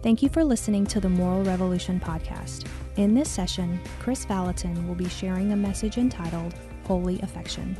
[0.00, 2.68] Thank you for listening to the Moral Revolution podcast.
[2.96, 6.54] In this session, Kris Vallotton will be sharing a message entitled
[6.84, 7.76] Holy Affection.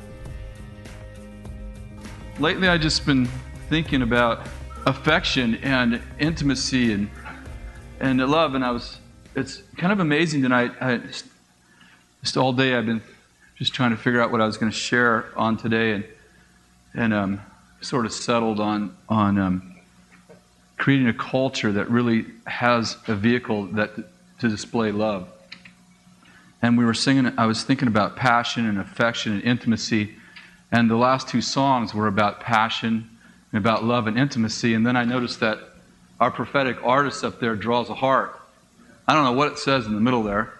[2.41, 3.27] Lately, I've just been
[3.69, 4.49] thinking about
[4.85, 7.09] affection and intimacy and
[8.01, 8.99] and love, and I was.
[9.37, 10.73] It's kind of amazing tonight.
[10.81, 11.01] I,
[12.21, 13.03] just all day, I've been
[13.57, 16.05] just trying to figure out what I was going to share on today, and
[16.95, 17.41] and um,
[17.81, 19.78] sort of settled on on um,
[20.79, 23.91] creating a culture that really has a vehicle that
[24.41, 25.29] to display love.
[26.63, 27.33] And we were singing.
[27.37, 30.15] I was thinking about passion and affection and intimacy,
[30.73, 33.11] and the last two songs were about passion
[33.53, 34.75] and about love and intimacy.
[34.75, 35.59] And then I noticed that
[36.21, 38.41] our prophetic artist up there draws a heart.
[39.07, 40.53] I don't know what it says in the middle there.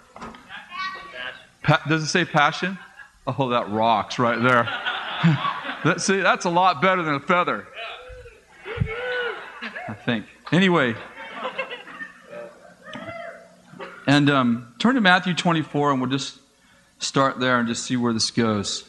[1.63, 2.79] Pa- does it say passion?
[3.27, 5.99] Oh, that rocks right there.
[5.99, 7.67] see, that's a lot better than a feather.
[9.89, 10.27] I think.
[10.53, 10.95] Anyway.
[14.07, 16.39] And um, turn to Matthew 24, and we'll just
[16.99, 18.85] start there and just see where this goes.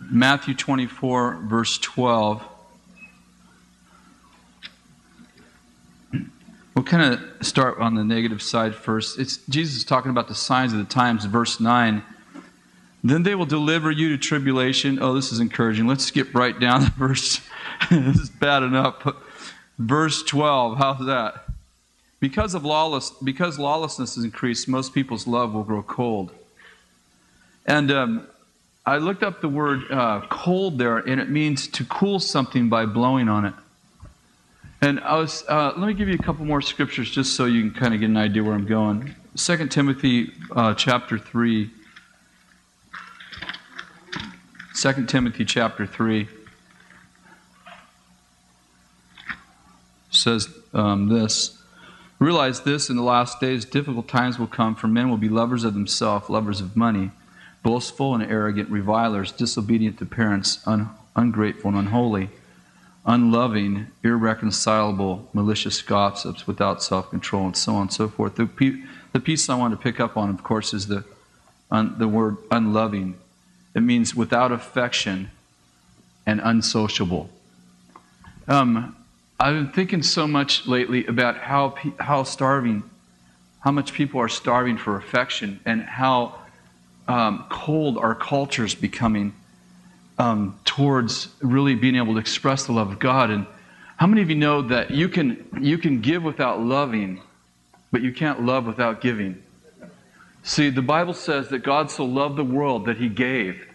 [0.00, 2.42] Matthew 24, verse 12.
[6.74, 9.18] We'll kind of start on the negative side first.
[9.18, 12.02] It's Jesus talking about the signs of the times, verse 9.
[13.04, 14.98] Then they will deliver you to tribulation.
[15.02, 15.86] Oh, this is encouraging.
[15.86, 17.40] Let's skip right down to verse.
[17.90, 19.06] this is bad enough.
[19.78, 20.78] Verse 12.
[20.78, 21.44] How's that?
[22.20, 26.30] Because of lawless, because lawlessness has increased, most people's love will grow cold.
[27.66, 28.26] And um,
[28.86, 32.86] I looked up the word uh, cold there, and it means to cool something by
[32.86, 33.54] blowing on it.
[34.80, 37.70] And I was, uh, let me give you a couple more scriptures just so you
[37.70, 39.14] can kind of get an idea where I'm going.
[39.36, 41.70] 2 Timothy uh, chapter 3.
[44.82, 46.26] 2 Timothy chapter 3
[50.10, 51.56] says um, this
[52.18, 55.62] Realize this in the last days, difficult times will come, for men will be lovers
[55.62, 57.12] of themselves, lovers of money,
[57.62, 62.30] boastful and arrogant, revilers, disobedient to parents, un- ungrateful and unholy
[63.06, 68.34] unloving, irreconcilable, malicious gossips without self control, and so on and so forth.
[68.34, 68.82] The, pe-
[69.12, 71.04] the piece I want to pick up on, of course, is the,
[71.70, 73.14] un- the word unloving.
[73.74, 75.30] It means without affection
[76.26, 77.30] and unsociable.
[78.48, 78.96] Um,
[79.40, 82.82] I've been thinking so much lately about how, pe- how starving,
[83.60, 86.38] how much people are starving for affection, and how
[87.08, 89.34] um, cold our culture is becoming
[90.18, 93.30] um, towards really being able to express the love of God.
[93.30, 93.46] And
[93.96, 97.20] how many of you know that you can, you can give without loving,
[97.90, 99.41] but you can't love without giving?
[100.42, 103.66] See, the Bible says that God so loved the world that he gave.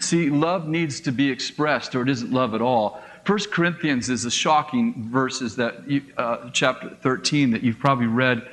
[0.00, 3.00] See, love needs to be expressed, or it isn't love at all.
[3.24, 8.48] First Corinthians is a shocking verses that you, uh, chapter 13 that you've probably read,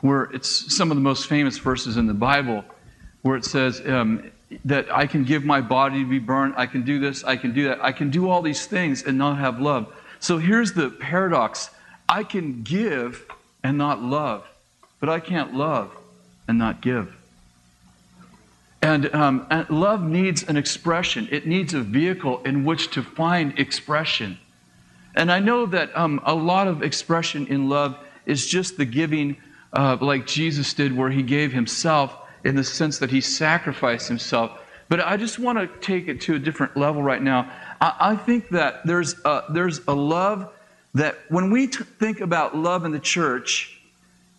[0.00, 2.64] where it's some of the most famous verses in the Bible,
[3.22, 4.30] where it says, um,
[4.64, 7.52] that I can give my body to be burned, I can do this, I can
[7.52, 9.92] do that, I can do all these things and not have love.
[10.20, 11.70] So here's the paradox
[12.08, 13.26] I can give
[13.62, 14.46] and not love,
[14.98, 15.92] but I can't love
[16.50, 17.16] and not give.
[18.82, 23.56] And, um, and love needs an expression, it needs a vehicle in which to find
[23.58, 24.38] expression.
[25.14, 27.96] And I know that um, a lot of expression in love
[28.26, 29.36] is just the giving,
[29.72, 34.58] uh, like Jesus did, where he gave himself in the sense that he sacrificed himself.
[34.88, 37.50] But I just want to take it to a different level right now.
[37.80, 40.52] I, I think that there's a, there's a love
[40.94, 43.79] that when we t- think about love in the church,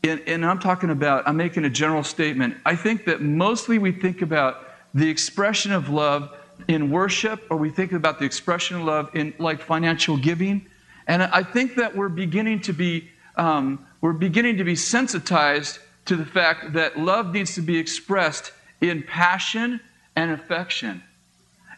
[0.04, 4.22] and, I'm talking about, I'm making a general statement, I think that mostly we think
[4.22, 6.36] about the expression of love
[6.68, 10.66] in worship, or we think about the expression of love in like financial giving.
[11.08, 16.16] And I think that we're beginning to be um, we're beginning to be sensitized to
[16.16, 18.52] the fact that love needs to be expressed
[18.82, 19.80] in passion
[20.16, 21.04] and affection.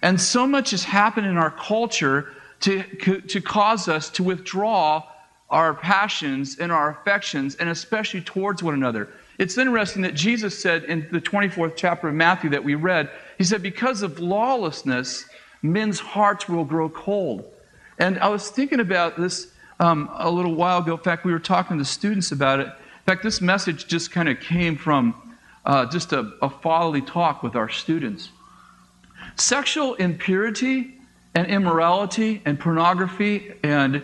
[0.01, 2.83] And so much has happened in our culture to,
[3.21, 5.03] to cause us to withdraw
[5.53, 9.07] our passions and our affections, and especially towards one another.
[9.37, 13.43] It's interesting that Jesus said in the 24th chapter of Matthew that we read, He
[13.43, 15.25] said, Because of lawlessness,
[15.61, 17.45] men's hearts will grow cold.
[17.99, 19.47] And I was thinking about this
[19.79, 20.93] um, a little while ago.
[20.93, 22.67] In fact, we were talking to students about it.
[22.67, 25.15] In fact, this message just kind of came from
[25.65, 28.29] uh, just a, a fatherly talk with our students.
[29.35, 30.95] Sexual impurity
[31.35, 34.03] and immorality and pornography and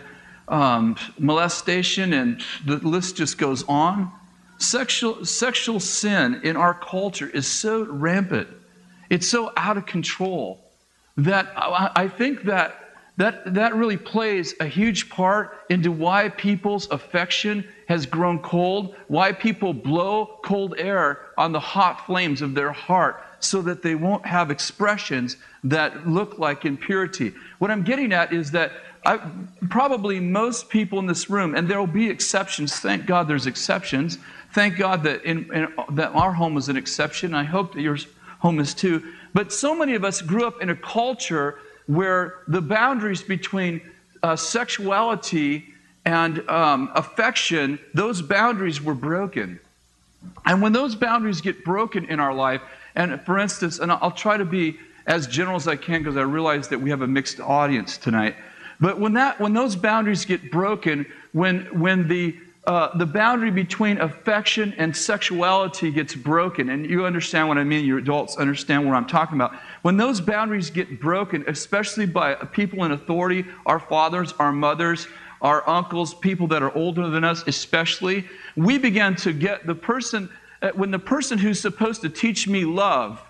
[0.50, 4.12] um, molestation, and the list just goes on.
[4.58, 8.48] Sexual, sexual sin in our culture is so rampant,
[9.08, 10.60] it's so out of control
[11.16, 12.76] that I, I think that
[13.16, 19.32] that, that really plays a huge part into why people's affection has grown cold, why
[19.32, 24.24] people blow cold air on the hot flames of their heart so that they won't
[24.24, 27.34] have expressions that look like impurity.
[27.58, 28.72] What I'm getting at is that
[29.04, 29.18] I,
[29.68, 32.78] probably most people in this room, and there will be exceptions.
[32.78, 34.18] Thank God there's exceptions.
[34.52, 37.34] Thank God that, in, in, that our home is an exception.
[37.34, 37.98] I hope that your
[38.40, 39.02] home is too.
[39.32, 43.80] But so many of us grew up in a culture where the boundaries between
[44.22, 45.66] uh, sexuality
[46.04, 49.60] and um, affection, those boundaries were broken.
[50.44, 52.60] And when those boundaries get broken in our life,
[52.94, 56.22] and for instance, and I'll try to be as general as I can because I
[56.22, 58.36] realize that we have a mixed audience tonight.
[58.80, 62.36] But when that when those boundaries get broken, when when the
[62.66, 67.84] uh, the boundary between affection and sexuality gets broken, and you understand what I mean,
[67.84, 69.54] you adults understand what I'm talking about.
[69.82, 75.08] When those boundaries get broken, especially by people in authority, our fathers, our mothers,
[75.40, 80.28] our uncles, people that are older than us, especially, we begin to get the person,
[80.60, 83.22] uh, when the person who's supposed to teach me love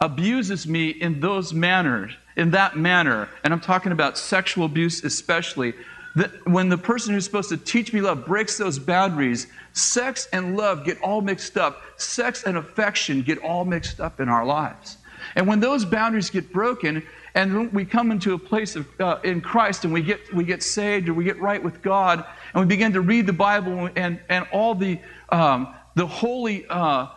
[0.00, 5.74] abuses me in those manners, in that manner, and I'm talking about sexual abuse especially,
[6.16, 10.56] that when the person who's supposed to teach me love breaks those boundaries, sex and
[10.56, 11.82] love get all mixed up.
[11.96, 14.98] Sex and affection get all mixed up in our lives.
[15.34, 17.02] And when those boundaries get broken,
[17.34, 20.62] and we come into a place of, uh, in Christ and we get, we get
[20.62, 24.20] saved or we get right with God and we begin to read the Bible and,
[24.28, 27.08] and all the, um, the holiness uh,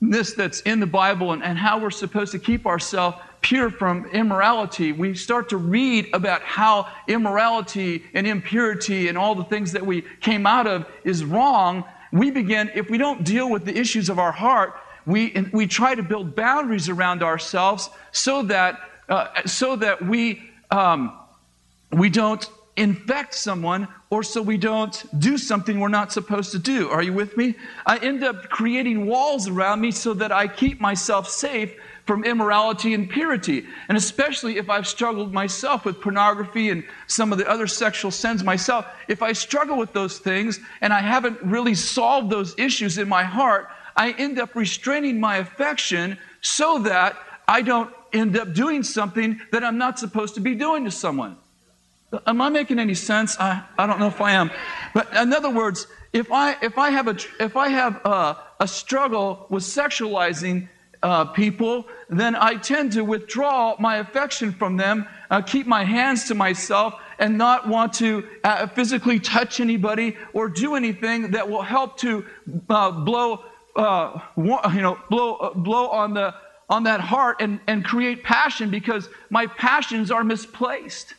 [0.00, 3.18] that's in the Bible and, and how we're supposed to keep ourselves
[3.48, 9.44] pure from immorality, we start to read about how immorality and impurity and all the
[9.44, 11.82] things that we came out of is wrong.
[12.12, 14.74] We begin, if we don't deal with the issues of our heart,
[15.06, 21.18] we, we try to build boundaries around ourselves so that uh, so that we, um,
[21.90, 22.46] we don't
[22.76, 26.90] infect someone or so we don't do something we're not supposed to do.
[26.90, 27.54] Are you with me?
[27.86, 31.74] I end up creating walls around me so that I keep myself safe
[32.08, 33.66] from immorality and purity.
[33.90, 38.42] And especially if I've struggled myself with pornography and some of the other sexual sins
[38.42, 43.10] myself, if I struggle with those things and I haven't really solved those issues in
[43.10, 47.14] my heart, I end up restraining my affection so that
[47.46, 51.36] I don't end up doing something that I'm not supposed to be doing to someone.
[52.26, 53.38] Am I making any sense?
[53.38, 54.50] I, I don't know if I am.
[54.94, 58.66] But in other words, if I, if I have, a, if I have a, a
[58.66, 60.68] struggle with sexualizing
[61.02, 66.26] uh, people, then I tend to withdraw my affection from them, uh, keep my hands
[66.28, 71.62] to myself, and not want to uh, physically touch anybody or do anything that will
[71.62, 72.24] help to
[72.68, 73.44] uh, blow,
[73.76, 76.34] uh, you know, blow, uh, blow on the
[76.70, 81.14] on that heart and, and create passion because my passions are misplaced.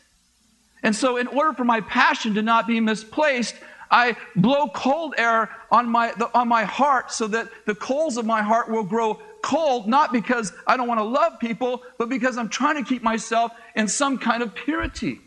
[0.84, 3.56] And so, in order for my passion to not be misplaced,
[3.92, 8.26] I blow cold air on my, the, on my heart so that the coals of
[8.26, 12.38] my heart will grow cold, not because I don't want to love people, but because
[12.38, 15.20] I'm trying to keep myself in some kind of purity.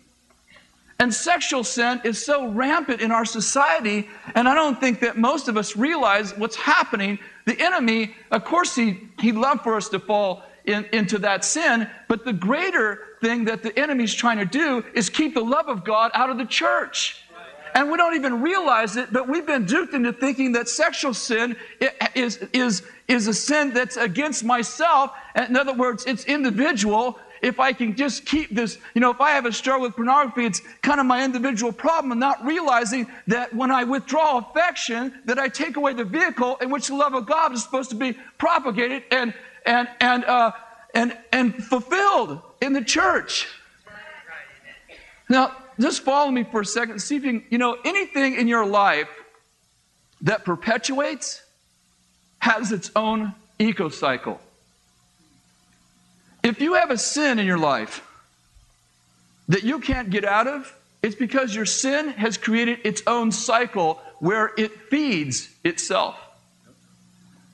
[0.98, 5.48] And sexual sin is so rampant in our society, and I don't think that most
[5.48, 7.18] of us realize what's happening.
[7.44, 11.90] The enemy, of course, he, he'd love for us to fall in, into that sin,
[12.06, 15.84] but the greater thing that the enemy's trying to do is keep the love of
[15.84, 17.21] God out of the church.
[17.74, 21.56] And we don't even realize it, but we've been duped into thinking that sexual sin
[22.14, 25.12] is, is, is a sin that's against myself.
[25.36, 29.32] In other words, it's individual if I can just keep this, you know, if I
[29.32, 33.52] have a struggle with pornography, it's kind of my individual problem and not realizing that
[33.52, 37.26] when I withdraw affection, that I take away the vehicle in which the love of
[37.26, 39.34] God is supposed to be propagated and
[39.66, 40.52] and and uh,
[40.94, 43.48] and and fulfilled in the church.
[45.28, 47.00] Now, just follow me for a second.
[47.00, 49.08] See if you can, you know, anything in your life
[50.22, 51.42] that perpetuates
[52.38, 54.40] has its own eco cycle.
[56.42, 58.06] If you have a sin in your life
[59.48, 64.00] that you can't get out of, it's because your sin has created its own cycle
[64.18, 66.16] where it feeds itself.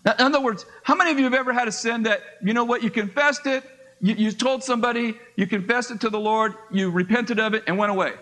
[0.04, 2.54] Now, in other words, how many of you have ever had a sin that, you
[2.54, 3.64] know what, you confessed it,
[4.00, 7.76] you, you told somebody, you confessed it to the Lord, you repented of it, and
[7.76, 8.14] went away?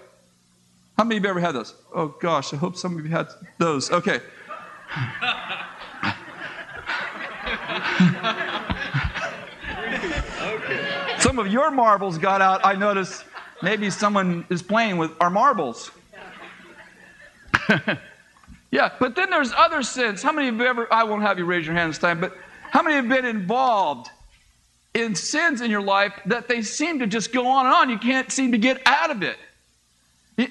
[0.97, 1.75] How many of you ever had those?
[1.95, 3.29] Oh gosh, I hope some of you had
[3.59, 3.91] those.
[3.91, 4.21] Okay.
[11.19, 12.65] Some of your marbles got out.
[12.65, 13.25] I noticed
[13.63, 15.91] maybe someone is playing with our marbles.
[18.71, 20.23] yeah, but then there's other sins.
[20.23, 22.37] How many of you ever, I won't have you raise your hand this time, but
[22.71, 24.11] how many have been involved
[24.97, 27.91] in sins in your life that they seem to just go on and on.
[27.91, 29.37] You can't seem to get out of it.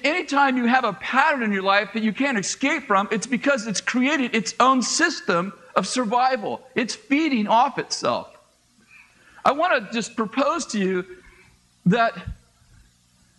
[0.04, 3.66] Anytime you have a pattern in your life that you can't escape from, it's because
[3.66, 6.64] it's created its own system of survival.
[6.76, 8.36] It's feeding off itself.
[9.44, 11.04] I want to just propose to you
[11.86, 12.16] that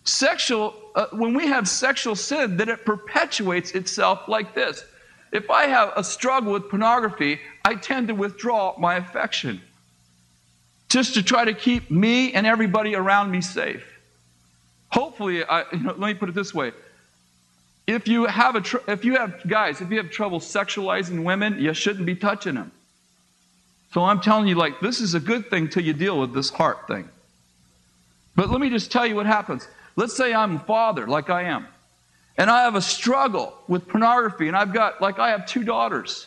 [0.04, 4.84] sexual, uh, when we have sexual sin, that it perpetuates itself like this.
[5.32, 9.60] If I have a struggle with pornography, I tend to withdraw my affection
[10.88, 13.84] just to try to keep me and everybody around me safe.
[14.90, 16.72] Hopefully, I, you know, let me put it this way.
[17.86, 21.58] If you have a, tr- if you have guys, if you have trouble sexualizing women,
[21.58, 22.70] you shouldn't be touching them.
[23.94, 26.50] So I'm telling you, like, this is a good thing till you deal with this
[26.50, 27.08] heart thing.
[28.36, 29.66] But let me just tell you what happens.
[29.96, 31.66] Let's say I'm a father, like I am,
[32.36, 36.26] and I have a struggle with pornography, and I've got, like, I have two daughters.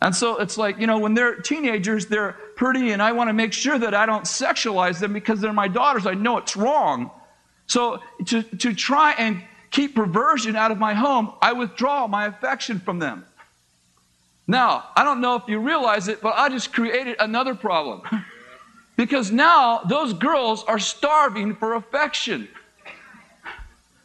[0.00, 3.32] And so it's like, you know, when they're teenagers, they're pretty, and I want to
[3.32, 6.06] make sure that I don't sexualize them because they're my daughters.
[6.06, 7.10] I know it's wrong.
[7.66, 12.78] So to, to try and keep perversion out of my home, I withdraw my affection
[12.78, 13.26] from them.
[14.46, 18.02] Now, I don't know if you realize it, but I just created another problem.
[18.96, 22.48] because now those girls are starving for affection.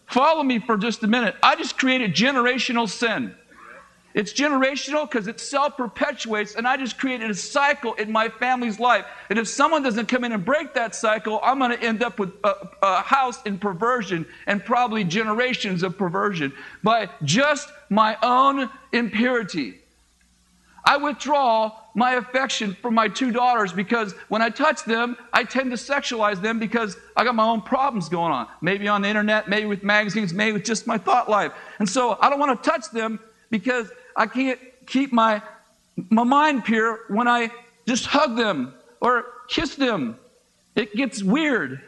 [0.07, 1.35] Follow me for just a minute.
[1.41, 3.35] I just created generational sin.
[4.13, 8.79] It's generational because it self perpetuates, and I just created a cycle in my family's
[8.79, 9.05] life.
[9.29, 12.19] And if someone doesn't come in and break that cycle, I'm going to end up
[12.19, 12.53] with a,
[12.83, 16.53] a, house in perversion and probably generations of perversion
[16.83, 19.79] by just my own impurity.
[20.85, 25.71] I withdraw my affection from my two daughters because when I touch them, I tend
[25.71, 28.47] to sexualize them because I got my own problems going on.
[28.61, 31.53] Maybe on the internet, maybe with magazines, maybe with just my thought life.
[31.79, 35.41] And so I don't want to touch them because I can't keep my,
[36.09, 37.51] my mind pure when I
[37.87, 40.17] just hug them or kiss them.
[40.75, 41.81] It gets weird.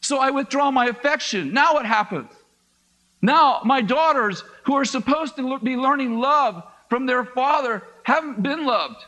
[0.00, 1.52] So I withdraw my affection.
[1.52, 2.30] Now what happens?
[3.20, 8.64] Now my daughters, who are supposed to be learning love from their father, haven't been
[8.64, 9.04] loved.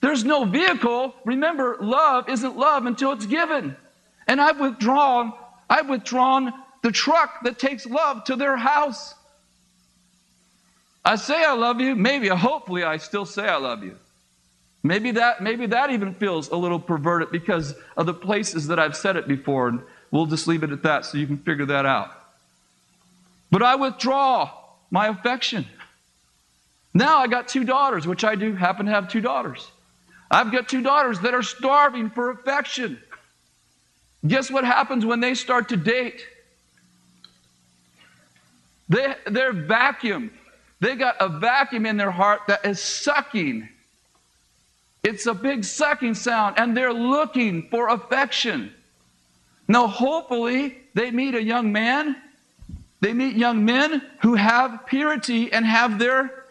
[0.00, 1.14] There's no vehicle.
[1.24, 3.76] Remember, love isn't love until it's given.
[4.26, 5.32] And I've withdrawn,
[5.70, 6.52] I've withdrawn
[6.82, 9.14] the truck that takes love to their house.
[11.04, 13.96] I say I love you, maybe, hopefully, I still say I love you.
[14.84, 18.96] Maybe that, maybe that even feels a little perverted because of the places that I've
[18.96, 19.80] said it before, and
[20.10, 22.10] we'll just leave it at that so you can figure that out.
[23.50, 24.50] But I withdraw
[24.90, 25.66] my affection.
[26.94, 29.70] Now I got two daughters, which I do happen to have two daughters.
[30.30, 32.98] I've got two daughters that are starving for affection.
[34.26, 36.26] Guess what happens when they start to date?
[38.88, 40.30] They, they're vacuum
[40.82, 43.68] they got a vacuum in their heart that is sucking.
[45.04, 48.74] It's a big sucking sound, and they're looking for affection.
[49.68, 52.16] Now, hopefully, they meet a young man.
[53.00, 56.46] They meet young men who have purity and have their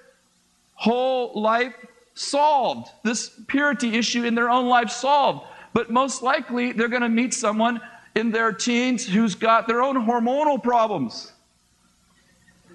[0.76, 1.76] whole life
[2.14, 5.46] solved, this purity issue in their own life solved.
[5.74, 7.82] But most likely, they're going to meet someone
[8.16, 11.34] in their teens who's got their own hormonal problems.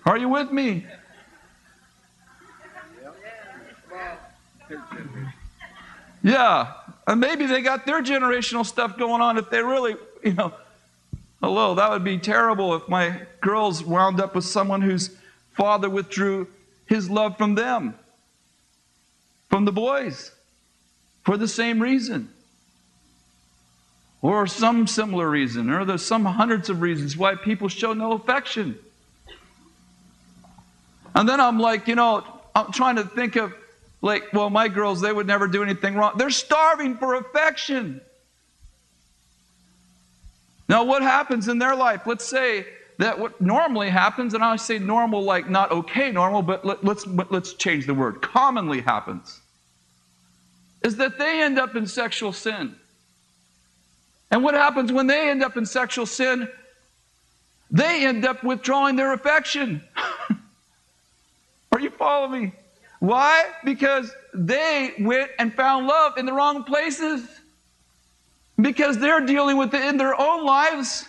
[0.05, 0.85] Are you with me?
[6.27, 6.73] Yeah.
[7.07, 10.53] And maybe they got their generational stuff going on if they really, you know,
[11.41, 15.17] hello, that would be terrible if my girls wound up with someone whose
[15.53, 16.49] father withdrew
[16.87, 17.95] his love from them,
[19.49, 20.33] from the boys,
[21.23, 22.29] for the same reason.
[24.21, 28.77] Or some similar reason, or there's some hundreds of reasons why people show no affection.
[31.15, 33.55] And then I'm like, you know, I'm trying to think of
[34.07, 36.13] like, well, my girls, they would never do anything wrong.
[36.17, 38.01] They're starving for affection.
[40.69, 42.07] Now, what happens in their life?
[42.07, 42.67] Let's say
[42.99, 47.07] that what normally happens, and I say normal like not okay normal, but let, let's,
[47.07, 49.41] let's change the word, commonly happens,
[50.83, 52.77] is that they end up in sexual sin.
[54.31, 56.49] And what happens when they end up in sexual sin?
[57.71, 59.83] They end up withdrawing their affection.
[61.73, 62.53] Are you following me?
[63.01, 63.45] Why?
[63.65, 67.29] Because they went and found love in the wrong places.
[68.61, 71.07] Because they're dealing with it in their own lives.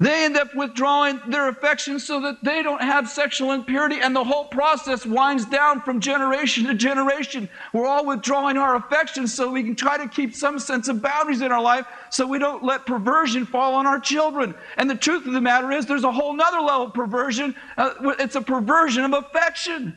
[0.00, 4.22] They end up withdrawing their affection so that they don't have sexual impurity, and the
[4.22, 7.48] whole process winds down from generation to generation.
[7.72, 11.40] We're all withdrawing our affection so we can try to keep some sense of boundaries
[11.40, 14.54] in our life so we don't let perversion fall on our children.
[14.76, 17.56] And the truth of the matter is, there's a whole nother level of perversion.
[17.76, 19.96] Uh, it's a perversion of affection.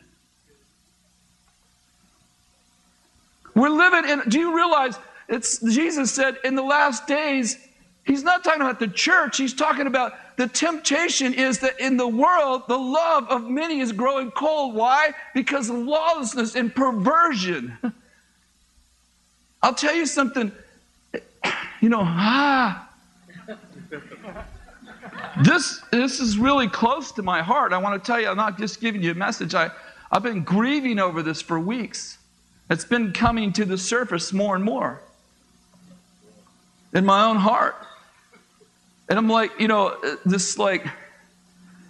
[3.54, 7.56] We're living in, do you realize It's Jesus said in the last days,
[8.04, 12.08] he's not talking about the church, he's talking about the temptation is that in the
[12.08, 14.74] world, the love of many is growing cold.
[14.74, 15.12] Why?
[15.34, 17.76] Because of lawlessness and perversion.
[19.62, 20.52] I'll tell you something.
[21.80, 22.88] You know, ah.
[25.44, 27.72] This, this is really close to my heart.
[27.72, 29.54] I want to tell you, I'm not just giving you a message.
[29.54, 29.70] I,
[30.10, 32.18] I've been grieving over this for weeks.
[32.72, 35.02] It's been coming to the surface more and more
[36.94, 37.76] in my own heart.
[39.10, 40.86] And I'm like, you know, this like,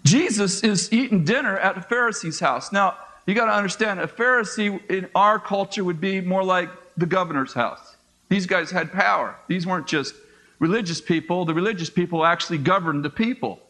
[0.05, 2.73] Jesus is eating dinner at a Pharisee's house.
[2.73, 2.97] Now,
[3.27, 7.53] you got to understand, a Pharisee in our culture would be more like the governor's
[7.53, 7.97] house.
[8.29, 9.37] These guys had power.
[9.47, 10.17] These weren't just
[10.59, 11.45] religious people.
[11.45, 13.61] The religious people actually governed the people.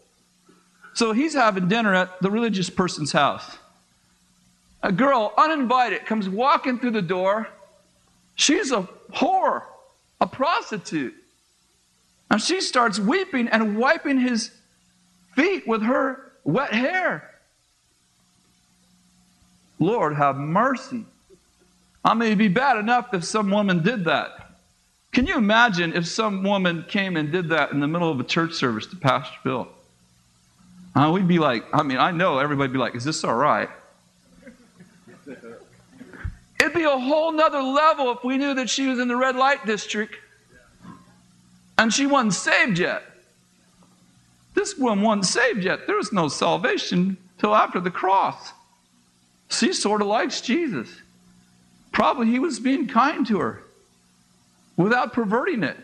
[0.95, 3.59] So he's having dinner at the religious person's house.
[4.83, 7.49] A girl, uninvited, comes walking through the door.
[8.35, 9.63] She's a whore,
[10.21, 11.15] a prostitute.
[12.31, 14.51] And she starts weeping and wiping his
[15.37, 17.31] feet with her wet hair.
[19.79, 21.05] Lord, have mercy.
[22.05, 24.57] I mean, it'd be bad enough if some woman did that.
[25.13, 28.25] Can you imagine if some woman came and did that in the middle of a
[28.25, 29.69] church service to Pastor Bill?
[30.95, 33.69] Uh, we'd be like, I mean, I know everybody'd be like, is this all right?
[36.73, 39.37] It'd be a whole nother level if we knew that she was in the red
[39.37, 40.17] light district
[41.77, 43.03] and she wasn't saved yet.
[44.55, 45.87] This woman wasn't saved yet.
[45.87, 48.55] There was no salvation till after the cross.
[49.51, 50.89] She sort of likes Jesus.
[51.93, 53.63] Probably he was being kind to her
[54.79, 55.77] without perverting it.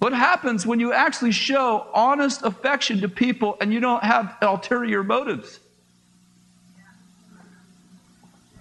[0.00, 5.02] What happens when you actually show honest affection to people and you don't have ulterior
[5.02, 5.60] motives?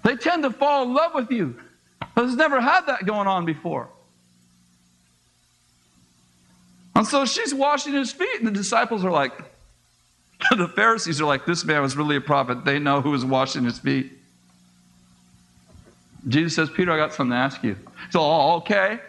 [0.06, 1.60] They tend to fall in love with you.
[2.16, 3.90] Has never had that going on before.
[6.96, 9.34] And so she's washing his feet, and the disciples are like,
[10.56, 12.66] the Pharisees are like, this man was really a prophet.
[12.66, 14.12] They know who was washing his feet.
[16.27, 17.75] Jesus says, Peter, I got something to ask you.
[18.12, 19.00] So, oh, okay.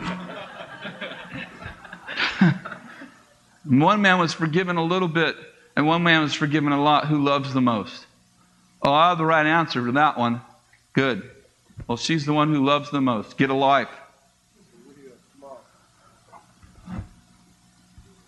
[3.64, 5.36] one man was forgiven a little bit,
[5.76, 7.06] and one man was forgiven a lot.
[7.06, 8.06] Who loves the most?
[8.84, 10.42] Oh, I have the right answer to that one.
[10.92, 11.30] Good.
[11.88, 13.38] Well, she's the one who loves the most.
[13.38, 13.88] Get a life.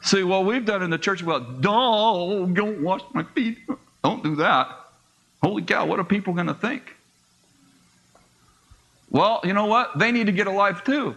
[0.03, 3.59] See, what we've done in the church, well, don't, don't wash my feet.
[4.05, 4.69] Don't do that.
[5.43, 6.95] Holy cow, what are people going to think?
[9.11, 9.99] Well, you know what?
[9.99, 11.17] They need to get a life too.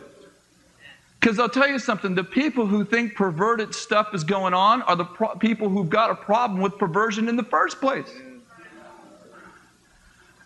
[1.19, 4.95] Because I'll tell you something the people who think perverted stuff is going on are
[4.95, 8.09] the pro- people who've got a problem with perversion in the first place.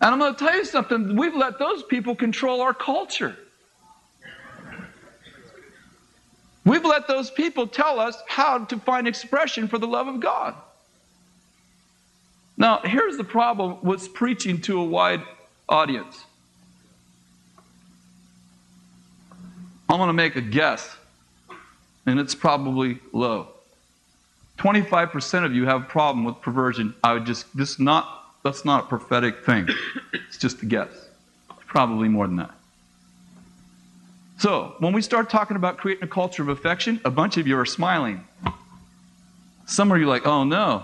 [0.03, 3.37] And I'm going to tell you something we've let those people control our culture.
[6.65, 10.55] We've let those people tell us how to find expression for the love of God.
[12.57, 15.21] Now, here's the problem with preaching to a wide
[15.69, 16.25] audience.
[19.87, 20.97] I'm going to make a guess,
[22.05, 23.47] and it's probably low.
[24.57, 26.93] 25% of you have a problem with perversion.
[27.01, 29.67] I would just, this not, that's not a prophetic thing.
[30.13, 30.89] It's just a guess.
[31.67, 32.51] Probably more than that.
[34.37, 37.57] So, when we start talking about creating a culture of affection, a bunch of you
[37.57, 38.25] are smiling.
[39.65, 40.83] Some of you are like, oh no,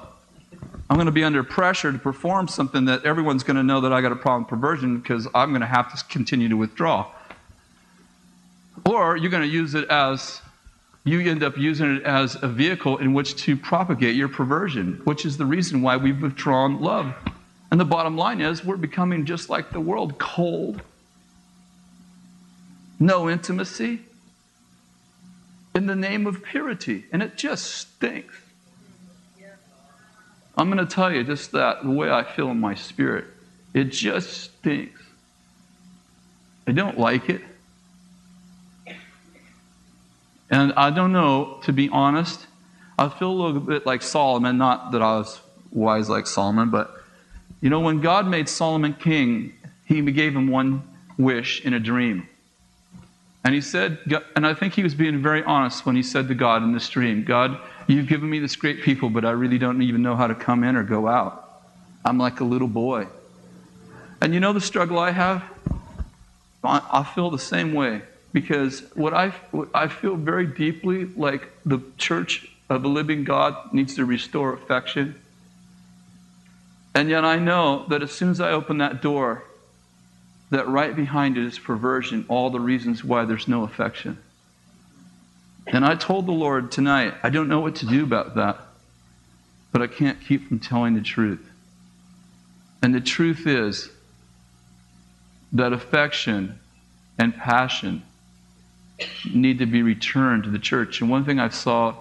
[0.90, 3.92] I'm going to be under pressure to perform something that everyone's going to know that
[3.92, 7.08] I got a problem with perversion because I'm going to have to continue to withdraw.
[8.86, 10.42] Or you're going to use it as,
[11.04, 15.26] you end up using it as a vehicle in which to propagate your perversion, which
[15.26, 17.14] is the reason why we've withdrawn love.
[17.72, 20.82] And the bottom line is, we're becoming just like the world, cold,
[23.00, 24.02] no intimacy
[25.76, 27.06] in the name of purity.
[27.12, 28.36] And it just stinks.
[30.58, 33.26] I'm going to tell you just that, the way I feel in my spirit.
[33.74, 35.02] It just stinks.
[36.68, 37.42] I don't like it.
[40.50, 42.48] And I don't know, to be honest,
[42.98, 45.40] I feel a little bit like Solomon, not that I was
[45.72, 46.99] wise like Solomon, but
[47.62, 49.54] you know, when God made Solomon king,
[49.86, 50.84] he gave him one
[51.18, 52.28] wish in a dream.
[53.44, 54.00] And he said,
[54.36, 56.90] and I think he was being very honest when he said to God in this
[56.90, 60.28] dream, God, you've given me this great people, but I really don't even know how
[60.28, 61.64] to come in or go out.
[62.04, 63.08] I'm like a little boy.
[64.22, 65.44] And you know the struggle I have?
[66.64, 68.02] I feel the same way
[68.34, 73.74] because what I, what I feel very deeply like the church of the living God
[73.74, 75.20] needs to restore affection.
[76.94, 79.44] And yet I know that as soon as I open that door,
[80.50, 84.18] that right behind it is perversion, all the reasons why there's no affection.
[85.68, 88.60] And I told the Lord tonight, I don't know what to do about that,
[89.72, 91.48] but I can't keep from telling the truth.
[92.82, 93.90] And the truth is
[95.52, 96.60] that affection
[97.20, 98.02] and passion
[99.32, 101.02] need to be returned to the church.
[101.02, 101.96] And one thing I saw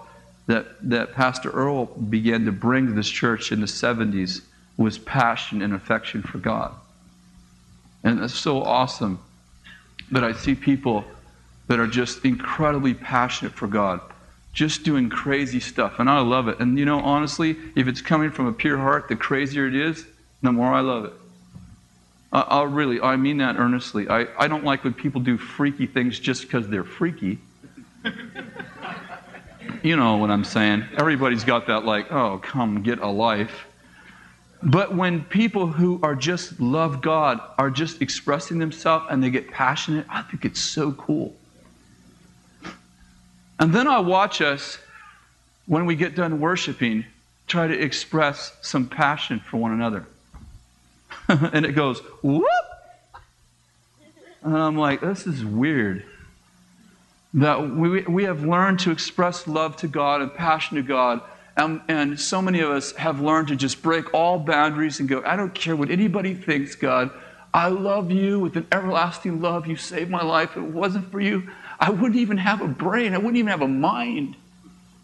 [0.47, 4.41] that, that Pastor Earl began to bring to this church in the 70s
[4.79, 6.73] was passion and affection for God.
[8.01, 9.19] And it's so awesome
[10.09, 11.03] that I see people
[11.67, 13.99] that are just incredibly passionate for God,
[14.53, 15.99] just doing crazy stuff.
[15.99, 16.59] And I love it.
[16.59, 20.05] And you know, honestly, if it's coming from a pure heart, the crazier it is,
[20.41, 21.13] the more I love it.
[22.31, 24.07] I, I really, I mean that earnestly.
[24.07, 27.37] I, I don't like when people do freaky things just because they're freaky.
[29.83, 30.85] you know what I'm saying.
[30.97, 33.65] Everybody's got that, like, oh, come get a life.
[34.61, 39.49] But when people who are just love God are just expressing themselves and they get
[39.49, 41.35] passionate, I think it's so cool.
[43.59, 44.77] And then I watch us,
[45.65, 47.05] when we get done worshiping,
[47.47, 50.05] try to express some passion for one another.
[51.27, 52.45] and it goes, whoop!
[54.41, 56.05] And I'm like, this is weird.
[57.33, 61.21] That we, we have learned to express love to God and passion to God.
[61.59, 65.21] And, and so many of us have learned to just break all boundaries and go,
[65.25, 67.11] I don't care what anybody thinks, God.
[67.53, 69.67] I love you with an everlasting love.
[69.67, 70.51] You saved my life.
[70.51, 73.13] If it wasn't for you, I wouldn't even have a brain.
[73.13, 74.37] I wouldn't even have a mind.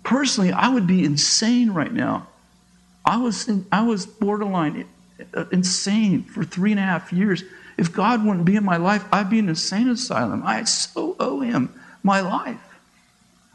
[0.04, 2.30] Personally, I would be insane right now.
[3.06, 4.88] I was, in, I was borderline
[5.34, 7.44] uh, insane for three and a half years.
[7.78, 10.42] If God wouldn't be in my life, I'd be in an insane asylum.
[10.46, 12.62] I so owe Him my life.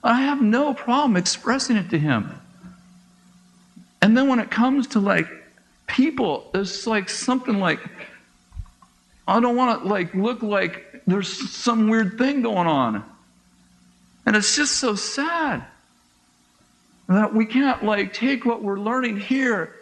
[0.04, 2.34] I have no problem expressing it to Him.
[4.02, 5.26] And then when it comes to like
[5.86, 7.80] people, it's like something like,
[9.28, 13.04] I don't want to like look like there's some weird thing going on.
[14.26, 15.64] And it's just so sad
[17.08, 19.74] that we can't like take what we're learning here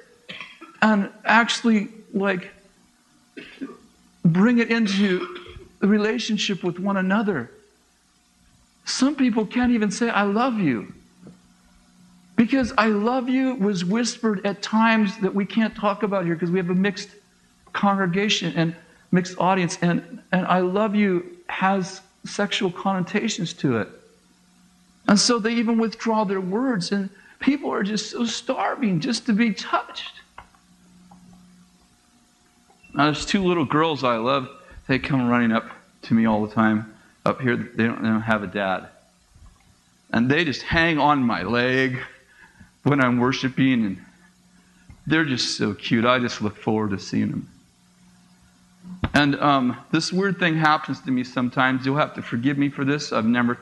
[0.80, 2.48] and actually like
[4.24, 5.38] bring it into
[5.80, 7.50] the relationship with one another.
[8.84, 10.94] Some people can't even say, I love you.
[12.38, 16.52] Because I love you was whispered at times that we can't talk about here because
[16.52, 17.08] we have a mixed
[17.72, 18.76] congregation and
[19.10, 19.76] mixed audience.
[19.82, 23.88] And, and I love you has sexual connotations to it.
[25.08, 29.32] And so they even withdraw their words, and people are just so starving just to
[29.32, 30.12] be touched.
[32.94, 34.48] Now, there's two little girls I love.
[34.86, 35.68] They come running up
[36.02, 36.94] to me all the time.
[37.26, 38.90] Up here, they don't, they don't have a dad.
[40.12, 41.98] And they just hang on my leg
[42.88, 44.04] when I'm worshiping, and
[45.06, 46.04] they're just so cute.
[46.04, 47.48] I just look forward to seeing them.
[49.14, 51.84] And um, this weird thing happens to me sometimes.
[51.84, 53.12] You'll have to forgive me for this.
[53.12, 53.58] I've never,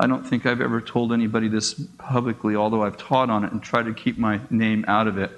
[0.00, 3.62] I don't think I've ever told anybody this publicly, although I've taught on it and
[3.62, 5.30] tried to keep my name out of it.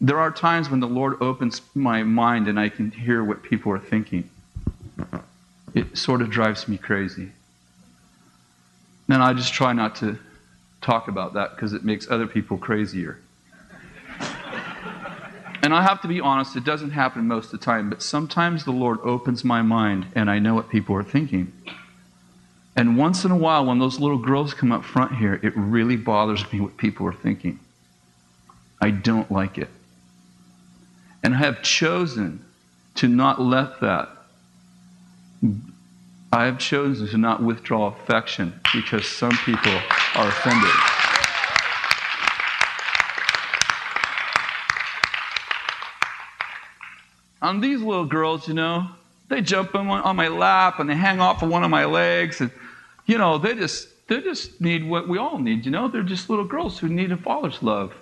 [0.00, 3.72] There are times when the Lord opens my mind and I can hear what people
[3.72, 4.28] are thinking.
[5.74, 7.30] It sort of drives me crazy.
[9.08, 10.18] And I just try not to
[10.82, 13.18] talk about that because it makes other people crazier.
[15.62, 18.64] and I have to be honest, it doesn't happen most of the time, but sometimes
[18.64, 21.52] the Lord opens my mind and I know what people are thinking.
[22.74, 25.96] And once in a while, when those little girls come up front here, it really
[25.96, 27.60] bothers me what people are thinking.
[28.80, 29.68] I don't like it.
[31.22, 32.44] And I have chosen
[32.96, 34.08] to not let that.
[36.32, 39.78] I have chosen to not withdraw affection because some people
[40.16, 40.70] are offended.
[47.40, 48.88] On these little girls, you know,
[49.28, 52.40] they jump on, on my lap and they hang off of one of my legs,
[52.40, 52.50] and
[53.06, 55.64] you know, they just they just need what we all need.
[55.64, 57.94] You know, they're just little girls who need a father's love.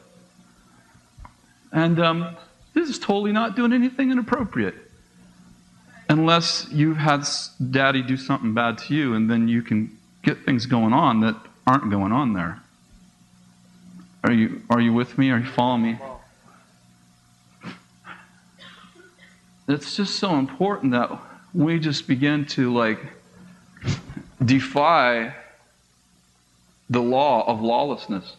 [1.73, 2.37] And um,
[2.75, 4.75] this is totally not doing anything inappropriate.
[6.09, 7.25] Unless you've had
[7.71, 11.37] daddy do something bad to you, and then you can get things going on that
[11.67, 12.61] aren't going on there.
[14.25, 15.31] Are you, are you with me?
[15.31, 15.99] Are you following me?
[19.69, 21.11] It's just so important that
[21.55, 23.01] we just begin to like
[24.45, 25.35] defy
[26.89, 28.37] the law of lawlessness.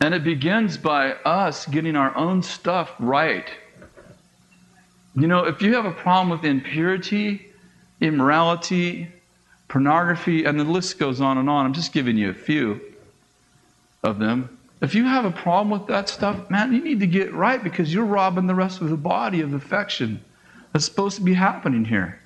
[0.00, 3.46] And it begins by us getting our own stuff right.
[5.14, 7.52] You know, if you have a problem with impurity,
[8.00, 9.08] immorality,
[9.72, 12.78] pornography, and the list goes on and on, I'm just giving you a few
[14.02, 14.58] of them.
[14.82, 17.92] If you have a problem with that stuff, man, you need to get right because
[17.92, 20.22] you're robbing the rest of the body of affection
[20.72, 22.20] that's supposed to be happening here.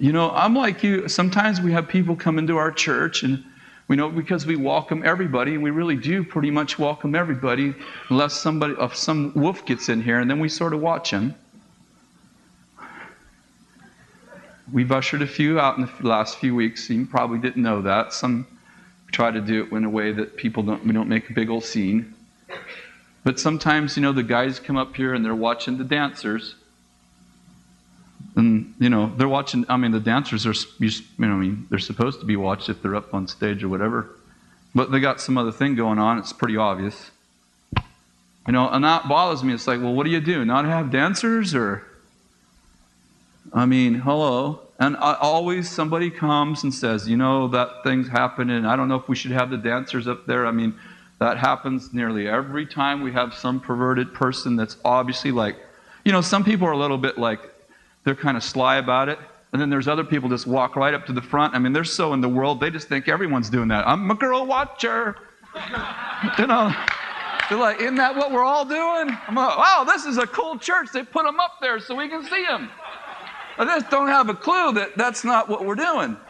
[0.00, 1.06] You know, I'm like you.
[1.08, 3.44] Sometimes we have people come into our church, and
[3.86, 7.72] we know because we welcome everybody, and we really do pretty much welcome everybody,
[8.08, 11.36] unless somebody, if some wolf gets in here, and then we sort of watch him.
[14.72, 16.90] We've ushered a few out in the last few weeks.
[16.90, 18.12] You probably didn't know that.
[18.12, 18.46] Some
[19.10, 20.84] try to do it in a way that people don't.
[20.84, 22.14] We don't make a big old scene.
[23.24, 26.54] But sometimes, you know, the guys come up here and they're watching the dancers.
[28.36, 31.78] And, you know, they're watching, I mean, the dancers are, you know, I mean, they're
[31.78, 34.10] supposed to be watched if they're up on stage or whatever.
[34.74, 36.18] But they got some other thing going on.
[36.18, 37.10] It's pretty obvious.
[38.46, 39.54] You know, and that bothers me.
[39.54, 40.44] It's like, well, what do you do?
[40.44, 41.87] Not have dancers or.
[43.52, 44.60] I mean, hello.
[44.78, 48.64] And I, always somebody comes and says, you know, that thing's happening.
[48.64, 50.46] I don't know if we should have the dancers up there.
[50.46, 50.74] I mean,
[51.18, 55.56] that happens nearly every time we have some perverted person that's obviously like,
[56.04, 57.40] you know, some people are a little bit like,
[58.04, 59.18] they're kind of sly about it.
[59.52, 61.54] And then there's other people just walk right up to the front.
[61.54, 63.86] I mean, they're so in the world, they just think everyone's doing that.
[63.88, 65.16] I'm a girl watcher.
[66.38, 66.72] you know,
[67.48, 69.16] they're like, isn't that what we're all doing?
[69.26, 70.88] I'm like, wow, this is a cool church.
[70.92, 72.70] They put them up there so we can see them.
[73.58, 76.16] I just don't have a clue that that's not what we're doing.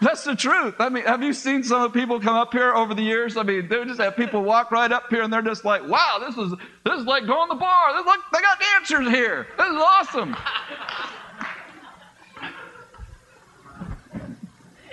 [0.00, 0.74] That's the truth.
[0.78, 3.38] I mean, have you seen some of the people come up here over the years?
[3.38, 6.18] I mean, they just have people walk right up here and they're just like, wow,
[6.20, 6.52] this is
[6.84, 7.94] this is like going to the bar.
[7.94, 9.46] This they got dancers here.
[9.56, 10.36] This is awesome.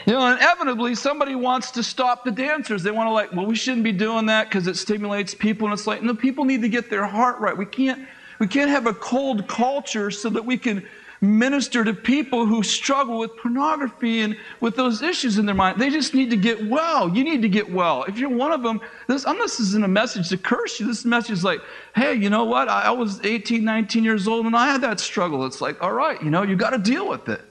[0.06, 2.84] You know, inevitably somebody wants to stop the dancers.
[2.84, 5.68] They want to like, well, we shouldn't be doing that because it stimulates people.
[5.68, 7.58] And it's like, no, people need to get their heart right.
[7.58, 8.06] We can't
[8.40, 10.86] we can't have a cold culture so that we can
[11.24, 15.80] minister to people who struggle with pornography and with those issues in their mind.
[15.80, 17.16] They just need to get well.
[17.16, 18.04] You need to get well.
[18.04, 20.86] If you're one of them, this, this isn't a message to curse you.
[20.86, 21.62] This message is like,
[21.96, 22.68] hey, you know what?
[22.68, 25.46] I, I was 18, 19 years old and I had that struggle.
[25.46, 27.42] It's like, all right, you know, you got to deal with it.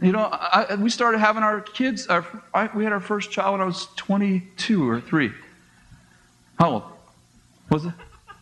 [0.00, 3.52] You know, I, we started having our kids, our, I, we had our first child
[3.52, 5.30] when I was 22 or 3.
[6.58, 6.82] How old?
[7.68, 7.92] Was it?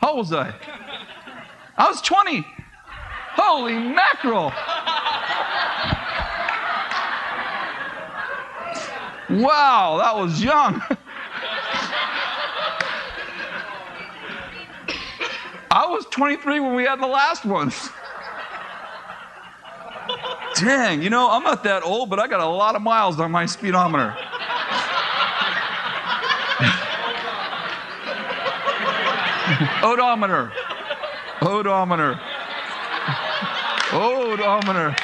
[0.01, 0.55] How old was I?
[1.79, 2.45] I was 20.
[3.35, 4.53] Holy mackerel!
[9.31, 10.83] Wow, that was young.
[15.71, 17.91] I was 23 when we had the last ones.
[20.57, 23.31] Dang, you know, I'm not that old, but I got a lot of miles on
[23.31, 24.17] my speedometer.
[29.85, 30.51] Odometer.
[31.43, 32.19] Odometer.
[34.39, 34.97] Dominer.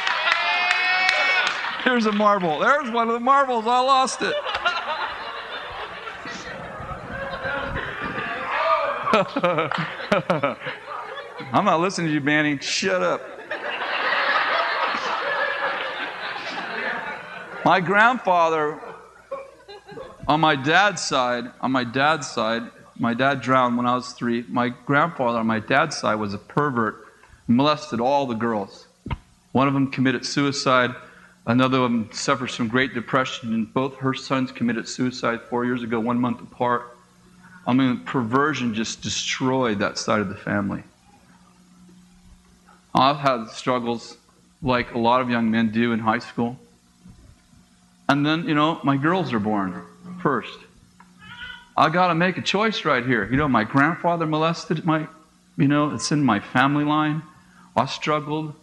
[1.82, 2.60] Here's a marble.
[2.60, 3.66] There's one of the marbles.
[3.66, 4.34] I lost it.
[11.52, 12.58] I'm not listening to you, Manny.
[12.58, 13.20] Shut up.
[17.64, 18.80] My grandfather,
[20.26, 22.62] on my dad's side, on my dad's side,
[22.98, 24.44] my dad drowned when I was three.
[24.48, 27.04] My grandfather on my dad's side was a pervert
[27.48, 28.86] molested all the girls.
[29.52, 30.94] One of them committed suicide.
[31.46, 35.82] Another of them suffers from great depression, and both her sons committed suicide four years
[35.82, 36.96] ago, one month apart.
[37.66, 40.82] I mean, perversion just destroyed that side of the family.
[42.94, 44.16] I've had struggles
[44.62, 46.58] like a lot of young men do in high school.
[48.08, 49.82] And then, you know, my girls are born
[50.22, 50.58] first.
[51.76, 53.28] I got to make a choice right here.
[53.28, 55.08] You know, my grandfather molested my,
[55.56, 57.22] you know, it's in my family line.
[57.76, 58.54] I struggled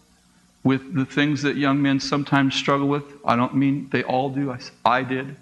[0.64, 3.04] with the things that young men sometimes struggle with.
[3.26, 5.36] I don't mean they all do, I, I did.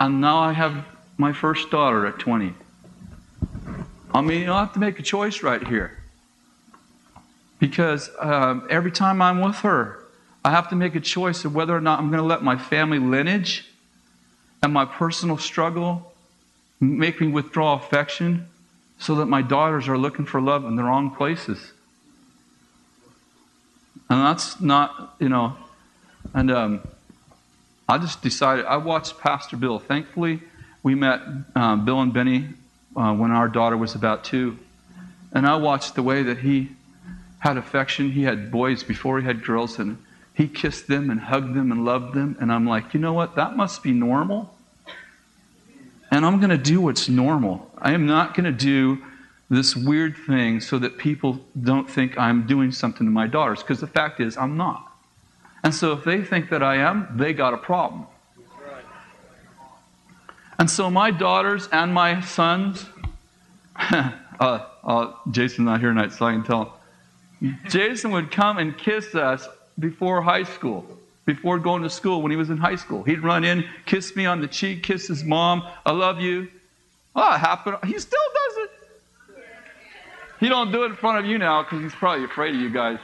[0.00, 0.84] And now I have
[1.16, 2.54] my first daughter at 20.
[4.14, 5.98] I mean, you I have to make a choice right here.
[7.58, 10.04] Because um, every time I'm with her,
[10.44, 12.56] I have to make a choice of whether or not I'm going to let my
[12.56, 13.66] family lineage
[14.62, 16.12] and my personal struggle
[16.80, 18.46] make me withdraw affection
[18.98, 21.72] so that my daughters are looking for love in the wrong places.
[24.10, 25.56] And that's not, you know,
[26.34, 26.80] and um,
[27.88, 29.78] I just decided, I watched Pastor Bill.
[29.78, 30.40] Thankfully,
[30.82, 31.20] we met
[31.54, 32.48] uh, Bill and Beni
[32.96, 34.58] uh, when our daughter was about two.
[35.32, 36.70] And I watched the way that he
[37.40, 38.10] had affection.
[38.12, 39.98] He had boys before he had girls, and
[40.34, 42.36] he kissed them and hugged them and loved them.
[42.40, 43.36] And I'm like, you know what?
[43.36, 44.54] That must be normal.
[46.18, 47.70] And I'm going to do what's normal.
[47.78, 48.98] I am not going to do
[49.50, 53.78] this weird thing so that people don't think I'm doing something to my daughters, because
[53.78, 54.84] the fact is, I'm not.
[55.62, 58.08] And so if they think that I am, they got a problem.
[60.58, 62.84] And so my daughters and my sons,
[63.76, 66.80] uh, uh, Jason's not here tonight, so I can tell.
[67.68, 69.46] Jason would come and kiss us
[69.78, 70.97] before high school,
[71.28, 73.02] before going to school when he was in high school.
[73.02, 75.62] He'd run in, kiss me on the cheek, kiss his mom.
[75.84, 76.48] I love you.
[77.14, 77.76] Oh, it happened.
[77.84, 78.70] He still does it.
[80.40, 82.70] He don't do it in front of you now because he's probably afraid of you
[82.70, 82.98] guys.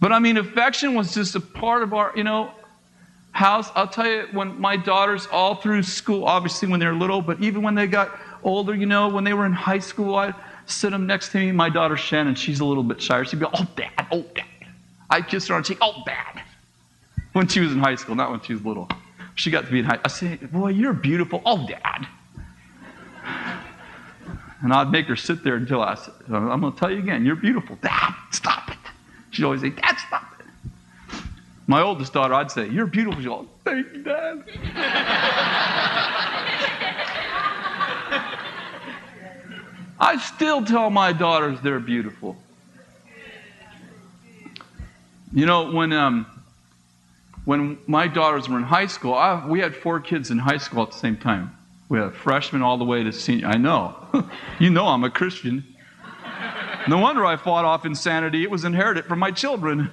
[0.00, 2.50] But I mean, affection was just a part of our, you know,
[3.30, 3.70] house.
[3.76, 7.40] I'll tell you, when my daughters, all through school, obviously when they were little, but
[7.40, 10.34] even when they got older, you know, when they were in high school, I'd
[10.66, 11.52] sit them next to me.
[11.52, 13.22] My daughter Shannon, she's a little bit shy.
[13.22, 14.44] She'd be, oh, dad, oh, dad.
[15.10, 16.42] I'd kiss her on the cheek, oh, dad.
[17.32, 18.88] When she was in high school, not when she was little.
[19.34, 21.42] She got to be in high I said, boy, you're beautiful.
[21.44, 22.06] Oh, dad.
[24.62, 27.24] And I'd make her sit there until I said, I'm going to tell you again,
[27.26, 27.76] you're beautiful.
[27.82, 28.78] Dad, stop it.
[29.30, 30.46] She'd always say, Dad, stop it.
[31.66, 33.20] My oldest daughter, I'd say, You're beautiful.
[33.20, 34.44] She'd go, oh, Thank you, Dad.
[39.98, 42.36] I still tell my daughters they're beautiful.
[45.32, 46.26] You know, when, um,
[47.44, 50.82] when my daughters were in high school, I, we had four kids in high school
[50.82, 51.56] at the same time.
[51.88, 53.46] We had freshmen all the way to senior.
[53.46, 53.96] I know.
[54.58, 55.64] you know I'm a Christian.
[56.88, 58.42] No wonder I fought off insanity.
[58.42, 59.90] It was inherited from my children.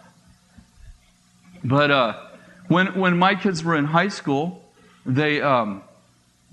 [1.64, 2.26] but uh,
[2.68, 4.62] when, when my kids were in high school,
[5.06, 5.82] they, um,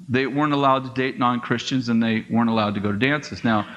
[0.07, 3.43] they weren't allowed to date non Christians and they weren't allowed to go to dances.
[3.43, 3.67] Now,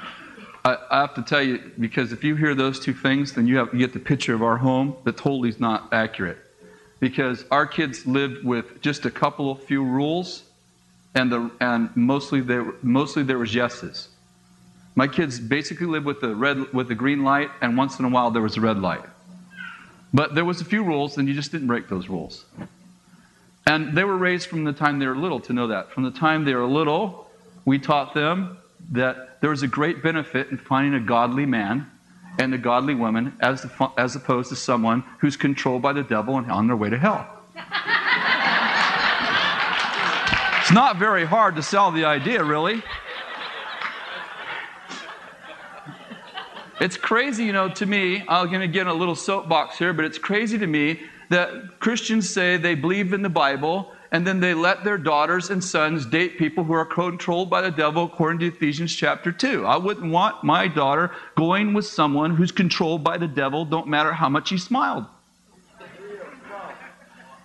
[0.64, 3.56] I, I, have to tell you, because if you hear those two things, then you,
[3.56, 6.38] have, you get the picture of our home that totally is not accurate.
[6.98, 10.42] Because our kids lived with just a couple of few rules,
[11.14, 14.08] and, the, and mostly, there, mostly there was yeses.
[14.94, 18.08] My kids basically lived with the red with the green light, and once in a
[18.08, 19.04] while there was a red light.
[20.12, 22.44] But there was a few rules, and you just didn't break those rules.
[23.66, 25.90] And they were raised from the time they were little to know that.
[25.90, 27.30] From the time they were little,
[27.64, 28.58] we taught them
[28.90, 31.90] that there was a great benefit in finding a godly man
[32.38, 36.38] and a godly woman as, the, as opposed to someone who's controlled by the devil
[36.38, 37.26] and on their way to hell.
[40.60, 42.82] it's not very hard to sell the idea, really.
[46.80, 48.24] It's crazy, you know, to me.
[48.26, 52.30] I'm going to get a little soapbox here, but it's crazy to me that Christians
[52.30, 56.36] say they believe in the Bible and then they let their daughters and sons date
[56.36, 59.64] people who are controlled by the devil according to Ephesians chapter 2.
[59.64, 64.12] I wouldn't want my daughter going with someone who's controlled by the devil, don't matter
[64.12, 65.06] how much he smiled.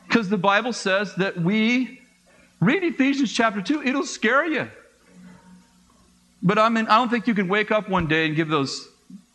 [0.08, 2.02] Because the Bible says that we
[2.60, 4.68] read Ephesians chapter 2, it'll scare you.
[6.42, 8.88] But I mean, I don't think you can wake up one day and give those,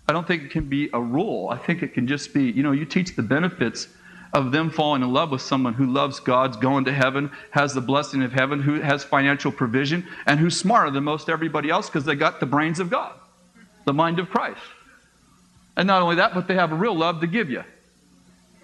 [0.08, 1.48] I don't think it can be a rule.
[1.48, 3.88] I think it can just be, you know, you teach the benefits
[4.32, 7.80] of them falling in love with someone who loves God, going to heaven, has the
[7.80, 12.04] blessing of heaven, who has financial provision, and who's smarter than most everybody else because
[12.04, 13.12] they got the brains of God,
[13.86, 14.60] the mind of Christ.
[15.76, 17.64] And not only that, but they have a real love to give you.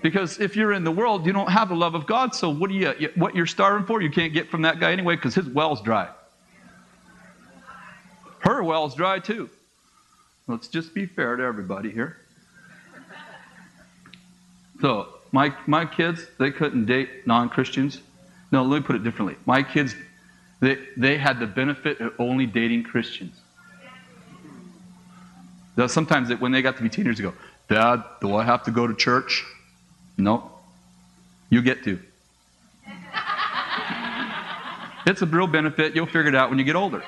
[0.02, 2.70] Because if you're in the world, you don't have the love of God, so what,
[2.70, 5.48] do you, what you're starving for, you can't get from that guy anyway because his
[5.48, 6.09] well's dry.
[8.40, 9.50] Her well's dry too.
[10.46, 12.18] Let's just be fair to everybody here.
[14.81, 18.01] So, my, my kids, they couldn't date non Christians.
[18.51, 19.37] No, let me put it differently.
[19.44, 19.94] My kids,
[20.61, 23.37] they, they had the benefit of only dating Christians.
[25.77, 27.35] Now, sometimes when they got to be teenagers, they go,
[27.68, 29.44] Dad, do I have to go to church?
[30.16, 30.53] No.
[31.51, 32.01] You get to.
[35.07, 35.94] it's a real benefit.
[35.94, 37.05] You'll figure it out when you get older.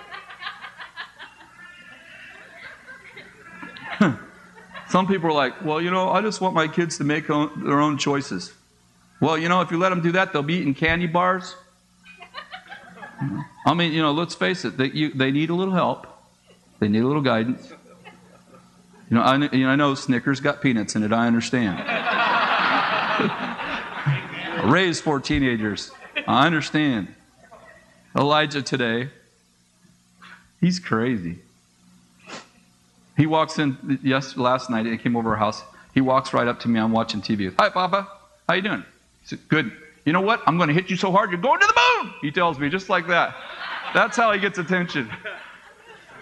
[4.99, 7.63] Some people are like, well, you know, I just want my kids to make own,
[7.65, 8.53] their own choices.
[9.21, 11.55] Well, you know, if you let them do that, they'll be eating candy bars.
[13.65, 16.09] I mean, you know, let's face it, they, you, they need a little help,
[16.81, 17.71] they need a little guidance.
[19.09, 21.79] You know, I, you know, I know Snickers got peanuts in it, I understand.
[24.73, 25.93] Raised four teenagers,
[26.27, 27.15] I understand.
[28.17, 29.11] Elijah today,
[30.61, 31.39] he's crazy.
[33.19, 34.87] He walks in yes last night.
[34.87, 35.65] He came over our house.
[35.93, 36.79] He walks right up to me.
[36.79, 37.53] I'm watching TV.
[37.59, 38.07] Hi, Papa.
[38.49, 38.85] How you doing?
[39.23, 39.73] He said, Good.
[40.05, 40.41] You know what?
[40.47, 42.15] I'm going to hit you so hard you're going to the moon.
[42.23, 43.35] He tells me just like that.
[43.93, 45.11] That's how he gets attention.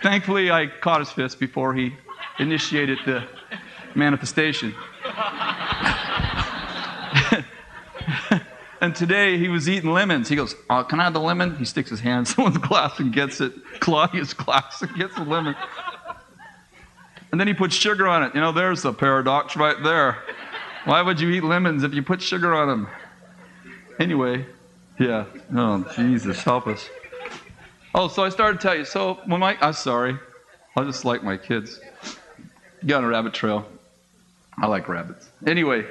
[0.02, 1.94] Thankfully, I caught his fist before he
[2.38, 3.28] initiated the
[3.94, 4.74] manifestation.
[8.80, 10.28] and today he was eating lemons.
[10.28, 12.98] He goes, oh, "Can I have the lemon?" He sticks his hand in someone's glass
[12.98, 13.52] and gets it.
[13.80, 15.54] Claudia's glass and gets the lemon.
[17.30, 18.34] And then he puts sugar on it.
[18.34, 20.22] You know, there's a paradox right there.
[20.84, 22.88] Why would you eat lemons if you put sugar on them?
[23.98, 24.46] Anyway,
[24.98, 25.24] yeah.
[25.54, 26.88] Oh, Jesus, help us.
[27.94, 28.84] Oh, so I started to tell you.
[28.84, 30.18] So when my, I'm sorry,
[30.76, 31.80] I just like my kids.
[32.86, 33.66] Got a rabbit trail.
[34.58, 35.28] I like rabbits.
[35.46, 35.82] Anyway,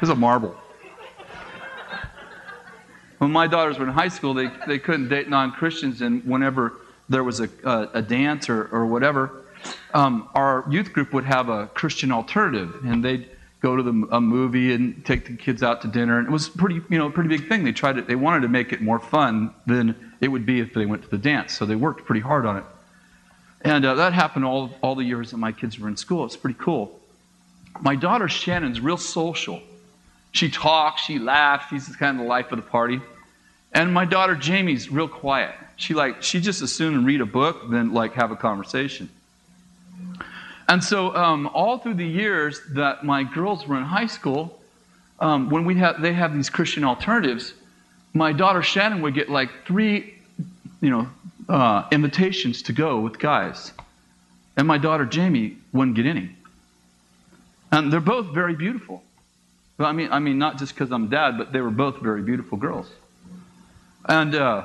[0.00, 0.56] there's a marble.
[3.18, 6.74] When my daughters were in high school, they, they couldn't date non Christians, and whenever
[7.08, 9.44] there was a, a, a dance or, or whatever,
[9.94, 13.28] um, our youth group would have a Christian alternative, and they'd
[13.60, 16.18] go to the, a movie and take the kids out to dinner.
[16.18, 17.64] And it was pretty, you know, pretty big thing.
[17.64, 20.74] They tried to, they wanted to make it more fun than it would be if
[20.74, 21.56] they went to the dance.
[21.56, 22.64] So they worked pretty hard on it.
[23.62, 26.24] And uh, that happened all, all the years that my kids were in school.
[26.24, 27.00] It's pretty cool.
[27.80, 29.60] My daughter Shannon's real social.
[30.32, 33.00] She talks, she laughs, she's kind of the life of the party.
[33.72, 35.54] And my daughter Jamie's real quiet.
[35.76, 39.08] She like she just as soon read a book than like have a conversation.
[40.68, 44.58] And so um, all through the years that my girls were in high school,
[45.20, 47.52] um, when we have they have these Christian alternatives,
[48.14, 50.14] my daughter Shannon would get like three,
[50.80, 51.08] you know,
[51.48, 53.72] uh, invitations to go with guys,
[54.56, 56.30] and my daughter Jamie wouldn't get any.
[57.70, 59.02] And they're both very beautiful.
[59.78, 62.56] I mean, I mean, not just because I'm dad, but they were both very beautiful
[62.56, 62.88] girls.
[64.08, 64.64] And uh,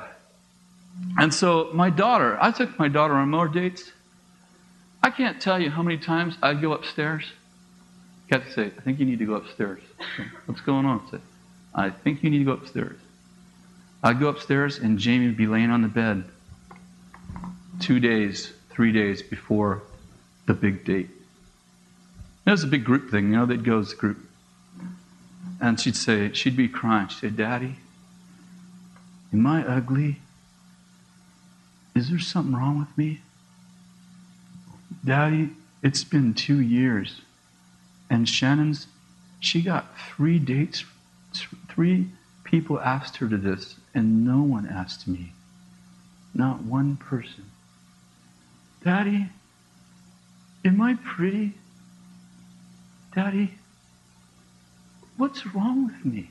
[1.18, 3.92] and so my daughter, I took my daughter on more dates.
[5.02, 7.24] I can't tell you how many times I'd go upstairs.
[8.30, 9.82] Kathy say, I think you need to go upstairs.
[10.46, 11.06] What's going on?
[11.10, 11.18] Say,
[11.74, 12.98] I think you need to go upstairs.
[14.02, 16.24] I'd go upstairs and Jamie would be laying on the bed
[17.80, 19.82] two days, three days before
[20.46, 21.10] the big date.
[22.46, 24.18] It was a big group thing, you know, they'd go as a group.
[25.60, 27.08] And she'd say, she'd be crying.
[27.08, 27.76] She'd say, Daddy,
[29.32, 30.21] am I ugly?
[31.94, 33.20] Is there something wrong with me?
[35.04, 35.50] Daddy,
[35.82, 37.20] it's been two years.
[38.08, 38.86] And Shannon's,
[39.40, 40.84] she got three dates,
[41.68, 42.08] three
[42.44, 45.32] people asked her to this, and no one asked me.
[46.34, 47.44] Not one person.
[48.84, 49.28] Daddy,
[50.64, 51.54] am I pretty?
[53.14, 53.54] Daddy,
[55.16, 56.30] what's wrong with me?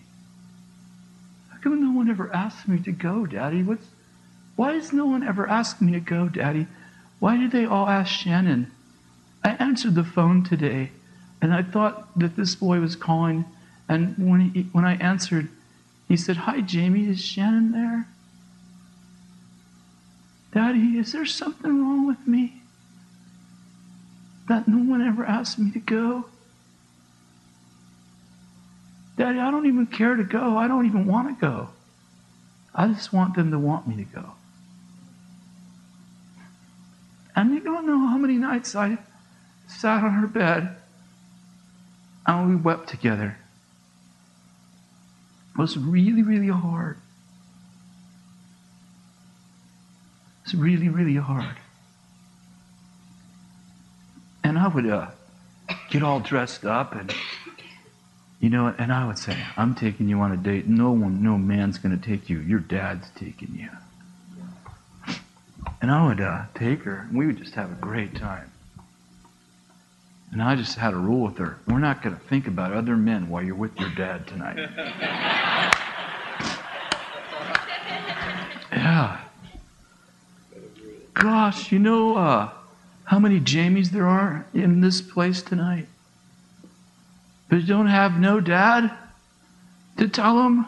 [1.50, 3.64] How come no one ever asked me to go, Daddy?
[3.64, 3.86] What's,
[4.62, 6.68] why does no one ever ask me to go, Daddy?
[7.18, 8.72] Why did they all ask Shannon?
[9.44, 10.92] I answered the phone today,
[11.42, 13.46] and I thought that this boy was calling.
[13.90, 15.50] And when, he, when I answered,
[16.08, 18.08] he said, Hi, Jamie, is Shannon there?
[20.54, 22.62] Daddy, is there something wrong with me?
[24.48, 26.26] That no one ever asked me to go?
[29.18, 30.56] Daddy, I don't even care to go.
[30.56, 31.70] I don't even want to go.
[32.76, 34.34] I just want them to want me to go.
[37.36, 38.98] And you don't know how many nights I
[39.68, 40.76] sat on her bed
[42.26, 43.38] and we wept together.
[45.54, 46.98] It was really, really hard.
[50.44, 51.58] It's really, really hard.
[54.44, 55.08] And I would uh,
[55.90, 57.14] get all dressed up and,
[58.40, 60.68] you know, and I would say, I'm taking you on a date.
[60.68, 62.40] No one, no man's going to take you.
[62.40, 63.70] Your dad's taking you.
[65.82, 68.52] And I would uh, take her, and we would just have a great time.
[70.32, 72.96] And I just had a rule with her we're not going to think about other
[72.96, 74.58] men while you're with your dad tonight.
[78.72, 79.20] yeah.
[81.14, 82.50] Gosh, you know uh,
[83.04, 85.88] how many Jamies there are in this place tonight?
[87.50, 88.90] But don't have no dad
[89.98, 90.66] to tell them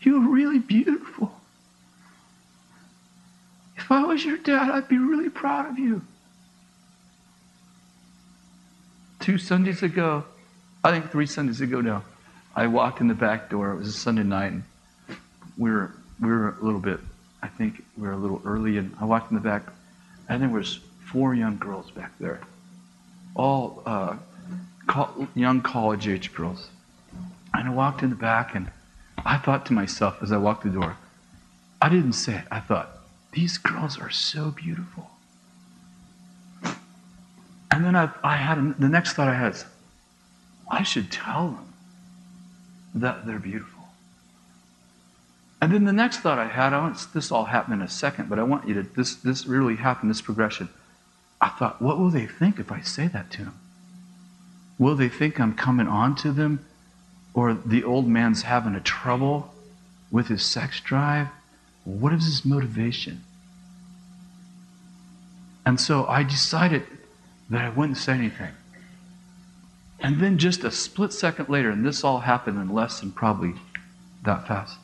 [0.00, 1.38] you're really beautiful.
[3.84, 6.00] If I was your dad, I'd be really proud of you.
[9.20, 10.24] Two Sundays ago,
[10.82, 12.02] I think three Sundays ago now,
[12.56, 13.72] I walked in the back door.
[13.72, 14.62] It was a Sunday night, and
[15.58, 16.98] we were we were a little bit.
[17.42, 19.64] I think we were a little early, and I walked in the back,
[20.30, 22.40] and there was four young girls back there,
[23.34, 24.16] all uh,
[24.86, 26.70] co- young college age girls.
[27.52, 28.70] And I walked in the back, and
[29.26, 30.96] I thought to myself as I walked the door,
[31.82, 32.44] I didn't say it.
[32.50, 32.93] I thought,
[33.34, 35.10] these girls are so beautiful.
[37.70, 39.64] And then I, I had the next thought I had is,
[40.70, 41.74] I should tell them
[42.94, 43.82] that they're beautiful.
[45.60, 48.28] And then the next thought I had, I want this all happen in a second,
[48.28, 50.68] but I want you to this this really happened, this progression.
[51.40, 53.58] I thought, what will they think if I say that to them?
[54.78, 56.64] Will they think I'm coming on to them?
[57.34, 59.52] Or the old man's having a trouble
[60.10, 61.28] with his sex drive?
[61.84, 63.24] What is his motivation?
[65.66, 66.84] And so I decided
[67.50, 68.52] that I wouldn't say anything.
[70.00, 73.54] And then just a split second later, and this all happened in less than probably
[74.24, 74.76] that fast,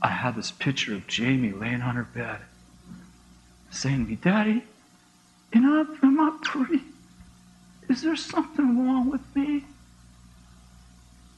[0.00, 2.40] I had this picture of Jamie laying on her bed
[3.70, 4.62] saying to me, Daddy,
[5.52, 6.82] you know, am I pretty?
[7.88, 9.64] Is there something wrong with me?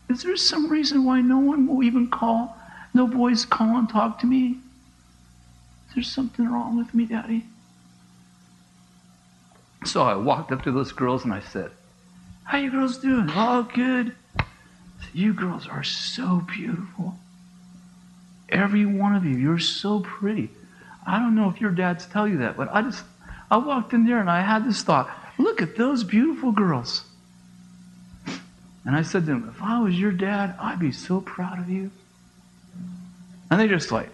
[0.08, 2.57] Is there some reason why no one will even call?
[2.94, 4.58] No boys call and talk to me?
[5.94, 7.44] There's something wrong with me, Daddy?
[9.84, 11.70] So I walked up to those girls and I said,
[12.44, 13.30] How you girls doing?
[13.34, 14.14] Oh, good.
[15.12, 17.18] You girls are so beautiful.
[18.48, 20.50] Every one of you, you're so pretty.
[21.06, 23.04] I don't know if your dads tell you that, but I just,
[23.50, 27.04] I walked in there and I had this thought look at those beautiful girls.
[28.84, 31.68] And I said to them, if I was your dad, I'd be so proud of
[31.68, 31.90] you.
[33.50, 34.10] And they're just like,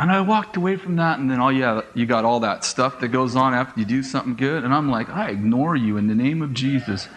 [0.00, 3.00] And I walked away from that, and then, oh, yeah, you got all that stuff
[3.00, 4.62] that goes on after you do something good.
[4.62, 7.08] And I'm like, I ignore you in the name of Jesus.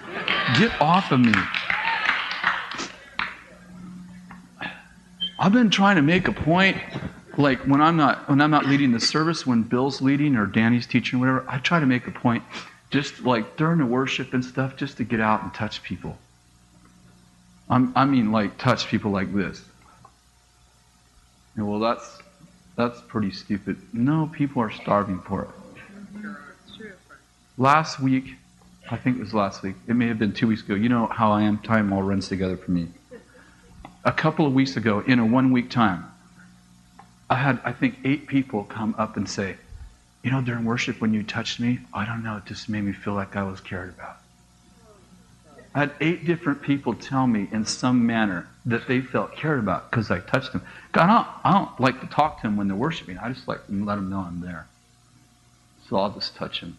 [0.57, 1.33] Get off of me.
[5.37, 6.77] I've been trying to make a point,
[7.37, 10.85] like when I'm not when I'm not leading the service, when Bill's leading or Danny's
[10.85, 11.45] teaching, whatever.
[11.47, 12.43] I try to make a point,
[12.91, 16.17] just like during the worship and stuff, just to get out and touch people.
[17.69, 19.63] I'm, I mean, like touch people like this.
[21.55, 22.19] And well, that's
[22.75, 23.77] that's pretty stupid.
[23.93, 25.49] No, people are starving for it.
[27.57, 28.35] Last week,
[28.89, 29.75] I think it was last week.
[29.87, 30.75] It may have been two weeks ago.
[30.75, 31.59] You know how I am.
[31.59, 32.87] Time all runs together for me
[34.03, 36.05] a couple of weeks ago, in a one week time,
[37.29, 39.57] I had, I think, eight people come up and say,
[40.23, 42.93] You know, during worship when you touched me, I don't know, it just made me
[42.93, 44.17] feel like I was cared about.
[45.73, 49.89] I had eight different people tell me in some manner that they felt cared about
[49.89, 50.61] because I touched them.
[50.93, 53.17] I don't, I don't like to talk to them when they're worshiping.
[53.17, 54.67] I just like to let them know I'm there.
[55.87, 56.77] So I'll just touch them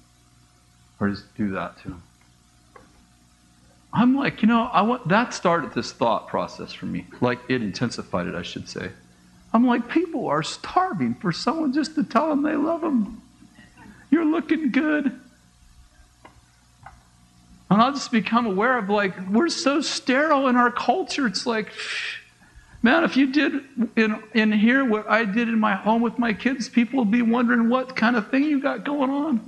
[1.00, 2.02] or just do that to them.
[3.94, 7.06] I'm like, you know, I want, that started this thought process for me.
[7.20, 8.90] Like it intensified it, I should say.
[9.52, 13.20] I'm like, people are starving for someone just to tell them they love them.
[14.12, 15.06] You're looking good.
[17.70, 21.26] And I'll just become aware of like, we're so sterile in our culture.
[21.26, 21.72] It's like,
[22.82, 23.64] man, if you did
[23.96, 27.22] in, in here what I did in my home with my kids, people would be
[27.22, 29.40] wondering what kind of thing you got going on.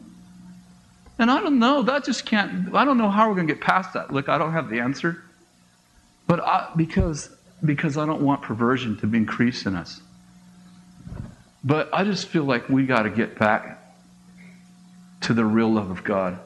[1.19, 3.63] And I don't know, that just can't, I don't know how we're going to get
[3.63, 4.11] past that.
[4.11, 5.23] Look, I don't have the answer.
[6.27, 7.29] But I, because,
[7.63, 10.01] because I don't want perversion to increase in us.
[11.63, 13.83] But I just feel like we got to get back
[15.25, 16.39] to the real love of God.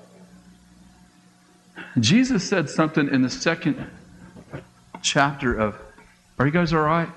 [1.98, 3.84] Jesus said something in the second
[5.02, 5.76] chapter of,
[6.38, 7.08] are you guys all right?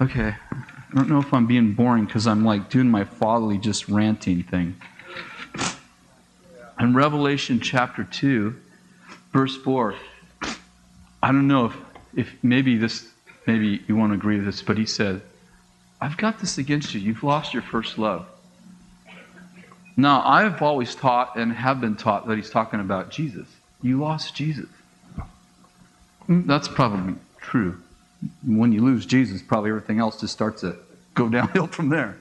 [0.00, 0.34] Okay.
[0.50, 4.42] I don't know if I'm being boring because I'm like doing my fatherly just ranting
[4.42, 4.76] thing.
[6.80, 8.56] In Revelation chapter 2,
[9.32, 9.94] verse 4,
[11.22, 11.76] I don't know if,
[12.14, 13.08] if maybe this,
[13.46, 15.20] maybe you won't agree with this, but he said,
[16.00, 17.00] I've got this against you.
[17.00, 18.26] You've lost your first love.
[19.98, 23.48] Now, I've always taught and have been taught that he's talking about Jesus.
[23.82, 24.68] You lost Jesus.
[26.28, 27.82] Mm, that's probably true.
[28.46, 30.76] When you lose Jesus, probably everything else just starts to
[31.14, 32.16] go downhill from there.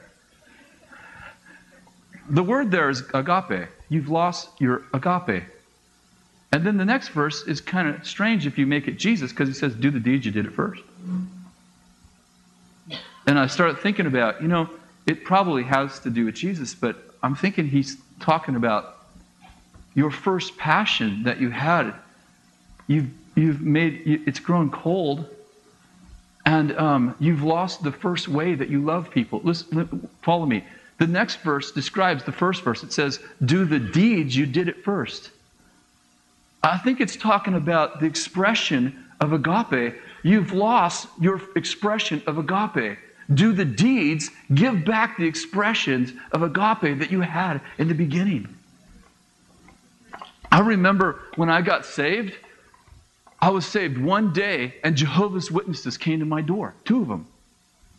[2.27, 5.43] The word there is agape you've lost your agape.
[6.51, 9.47] And then the next verse is kind of strange if you make it Jesus because
[9.47, 10.81] he says, Do the deeds you did it first.
[13.27, 14.67] And I started thinking about, you know,
[15.05, 18.97] it probably has to do with Jesus, but I'm thinking he's talking about
[19.95, 21.93] your first passion that you had.
[22.87, 25.27] You've, you've made, it's grown cold,
[26.45, 29.41] and um, you've lost the first way that you love people.
[29.43, 30.63] Listen, follow me.
[30.99, 32.83] The next verse describes the first verse.
[32.83, 35.31] It says, Do the deeds you did at first.
[36.63, 39.95] I think it's talking about the expression of agape.
[40.23, 42.97] You've lost your expression of agape.
[43.33, 48.47] Do the deeds, give back the expressions of agape that you had in the beginning.
[50.51, 52.35] I remember when I got saved,
[53.41, 57.27] I was saved one day, and Jehovah's Witnesses came to my door, two of them.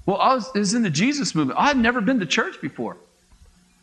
[0.06, 1.58] Well, I was, was in the Jesus movement.
[1.58, 2.96] I had never been to church before.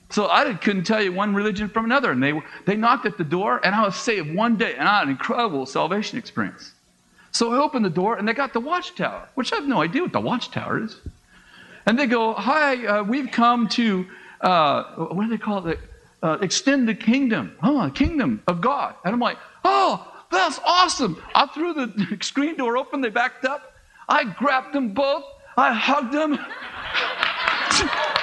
[0.09, 2.11] So I couldn't tell you one religion from another.
[2.11, 2.33] And they,
[2.65, 5.11] they knocked at the door, and I was saved one day, and I had an
[5.11, 6.73] incredible salvation experience.
[7.31, 10.01] So I opened the door, and they got the watchtower, which I have no idea
[10.01, 10.99] what the watchtower is.
[11.85, 14.05] And they go, Hi, uh, we've come to,
[14.41, 15.79] uh, what do they call it?
[16.23, 17.55] Uh, extend the kingdom.
[17.61, 18.95] Oh, kingdom of God.
[19.03, 21.21] And I'm like, Oh, that's awesome.
[21.33, 23.73] I threw the screen door open, they backed up.
[24.07, 25.23] I grabbed them both,
[25.57, 26.37] I hugged them.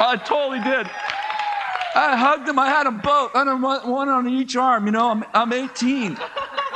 [0.00, 0.90] I totally did.
[1.94, 2.58] I hugged them.
[2.58, 4.86] I had them both, one on each arm.
[4.86, 6.16] You know, I'm, I'm 18.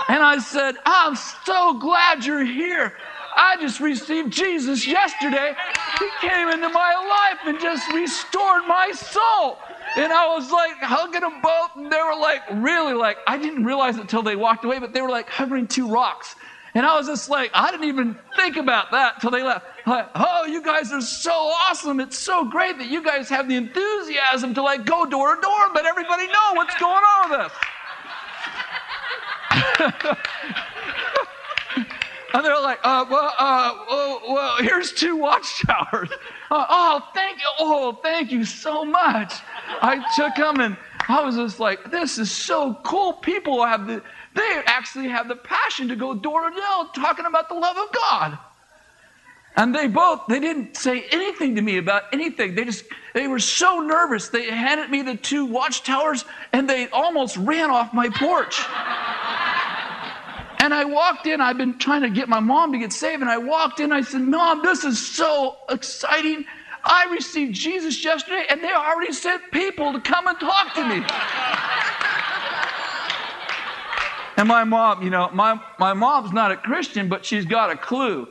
[0.09, 2.93] And I said, I'm so glad you're here.
[3.35, 5.55] I just received Jesus yesterday.
[5.99, 9.59] He came into my life and just restored my soul.
[9.97, 13.65] And I was like hugging them both, and they were like, really like, I didn't
[13.65, 16.37] realize it until they walked away, but they were like hovering two rocks.
[16.75, 19.65] And I was just like, I didn't even think about that until they left.
[19.87, 22.01] Like, oh, you guys are so awesome.
[22.01, 25.65] It's so great that you guys have the enthusiasm to like go door to door
[25.65, 27.53] and let everybody know what's going on with us.
[32.35, 36.11] and they're like, uh, well, uh, well, well, here's two watchtowers.
[36.49, 37.49] Uh, oh, thank you.
[37.59, 39.35] Oh, thank you so much.
[39.83, 40.77] I took them and
[41.09, 43.15] I was just like, this is so cool.
[43.15, 44.01] People have the,
[44.35, 47.91] they actually have the passion to go door to door talking about the love of
[47.91, 48.39] God.
[49.57, 52.55] And they both, they didn't say anything to me about anything.
[52.55, 54.29] They just, they were so nervous.
[54.29, 58.63] They handed me the two watchtowers and they almost ran off my porch.
[60.67, 63.31] And I walked in, I've been trying to get my mom to get saved, and
[63.31, 66.45] I walked in, I said, Mom, this is so exciting.
[66.83, 71.07] I received Jesus yesterday, and they already sent people to come and talk to me.
[74.37, 77.77] and my mom, you know, my, my mom's not a Christian, but she's got a
[77.77, 78.27] clue.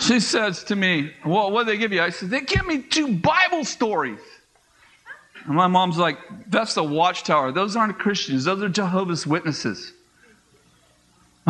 [0.00, 2.02] She says to me, Well, what did they give you?
[2.02, 4.20] I said, They give me two Bible stories.
[5.46, 7.52] And my mom's like, That's the watchtower.
[7.52, 9.94] Those aren't Christians, those are Jehovah's Witnesses.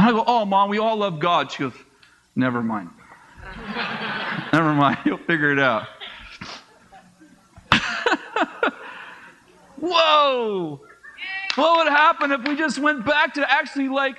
[0.01, 1.53] And I go, Oh, mom, we all love God.
[1.53, 1.74] She goes,
[2.34, 2.88] Never mind.
[4.53, 4.96] Never mind.
[5.05, 5.88] You'll figure it out.
[9.76, 10.80] Whoa!
[11.55, 14.16] What would happen if we just went back to actually like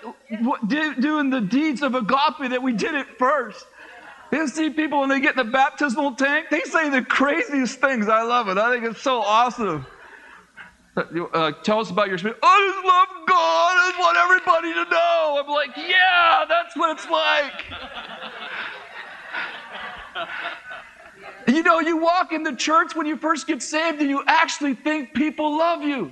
[0.67, 3.65] doing the deeds of agape that we did it first?
[4.32, 8.07] You see people when they get in the baptismal tank, they say the craziest things.
[8.07, 8.59] I love it.
[8.59, 9.86] I think it's so awesome.
[10.97, 12.37] Uh, tell us about your spirit.
[12.43, 13.77] I just love God.
[13.77, 15.41] I just want everybody to know.
[15.41, 17.63] I'm like, yeah, that's what it's like.
[21.47, 24.73] you know, you walk in the church when you first get saved and you actually
[24.75, 26.11] think people love you.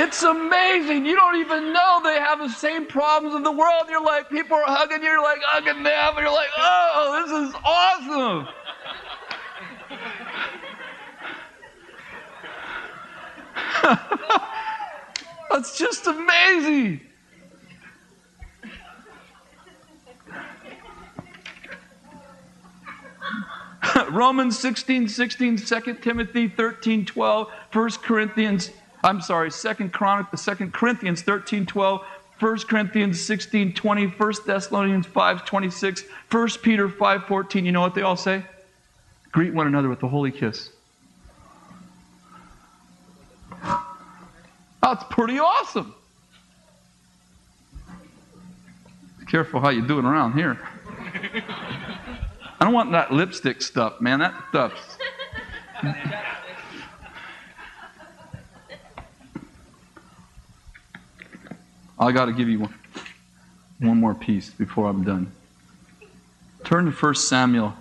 [0.00, 1.06] It's amazing.
[1.06, 3.84] You don't even know they have the same problems in the world.
[3.90, 7.48] You're like, people are hugging you, you're like hugging them, and you're like, oh, this
[7.48, 8.48] is awesome.
[15.50, 17.00] That's just amazing.
[24.10, 28.70] Romans 16, 16, 2 Timothy 13, 12, 1 Corinthians
[29.04, 32.04] I'm sorry, Second Chronic, Second Corinthians 13, 12,
[32.40, 37.64] 1 Corinthians 16, 20, 1 Thessalonians 5, 26, 1 Peter 5, 14.
[37.64, 38.44] You know what they all say?
[39.30, 40.70] Greet one another with a holy kiss.
[44.88, 45.94] That's pretty awesome.
[49.20, 50.58] Be careful how you do it around here.
[52.58, 54.20] I don't want that lipstick stuff, man.
[54.20, 54.96] That stuff's.
[61.98, 62.74] I got to give you one,
[63.80, 65.30] one more piece before I'm done.
[66.64, 67.74] Turn to 1 Samuel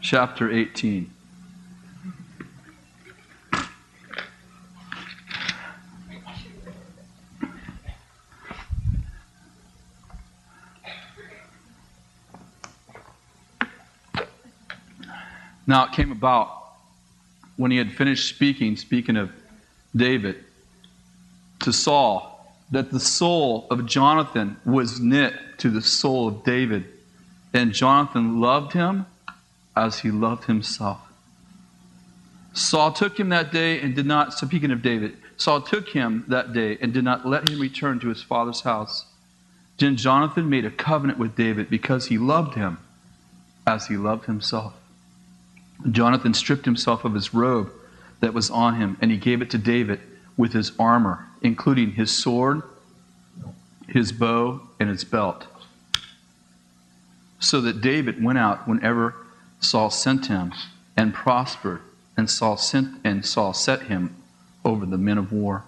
[0.00, 1.13] chapter 18.
[15.66, 16.62] Now it came about
[17.56, 19.30] when he had finished speaking, speaking of
[19.94, 20.44] David,
[21.60, 22.34] to Saul
[22.70, 26.84] that the soul of Jonathan was knit to the soul of David,
[27.52, 29.06] and Jonathan loved him
[29.76, 31.00] as he loved himself.
[32.52, 36.52] Saul took him that day and did not, speaking of David, Saul took him that
[36.52, 39.06] day and did not let him return to his father's house.
[39.78, 42.78] Then Jonathan made a covenant with David because he loved him
[43.66, 44.74] as he loved himself.
[45.90, 47.70] Jonathan stripped himself of his robe
[48.20, 50.00] that was on him and he gave it to David
[50.36, 52.62] with his armor, including his sword,
[53.88, 55.46] his bow, and his belt.
[57.38, 59.14] So that David went out whenever
[59.60, 60.52] Saul sent him
[60.96, 61.80] and prospered,
[62.16, 64.16] and Saul sent and Saul set him
[64.64, 65.64] over the men of war.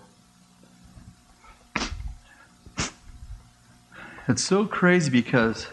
[4.29, 5.69] It's so crazy because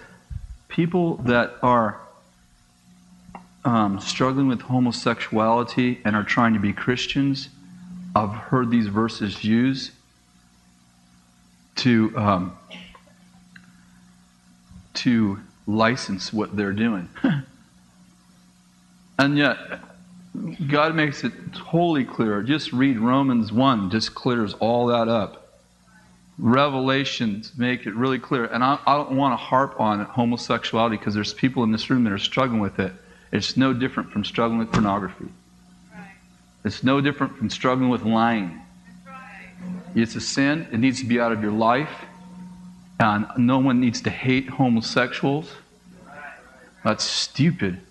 [0.67, 1.99] people that are
[3.65, 7.49] um, struggling with homosexuality and are trying to be Christians
[8.15, 9.91] I've heard these verses used
[11.77, 12.57] to um,
[14.93, 17.09] to license what they're doing,
[19.17, 19.57] and yet
[20.67, 22.43] God makes it totally clear.
[22.43, 25.59] Just read Romans 1, just clears all that up.
[26.39, 28.45] Revelations make it really clear.
[28.45, 32.03] And I, I don't want to harp on homosexuality because there's people in this room
[32.05, 32.93] that are struggling with it.
[33.33, 35.25] It's no different from struggling with pornography.
[36.63, 38.61] It's no different from struggling with lying.
[39.95, 40.67] It's a sin.
[40.71, 41.89] It needs to be out of your life.
[42.99, 45.51] And no one needs to hate homosexuals.
[46.83, 47.81] That's stupid.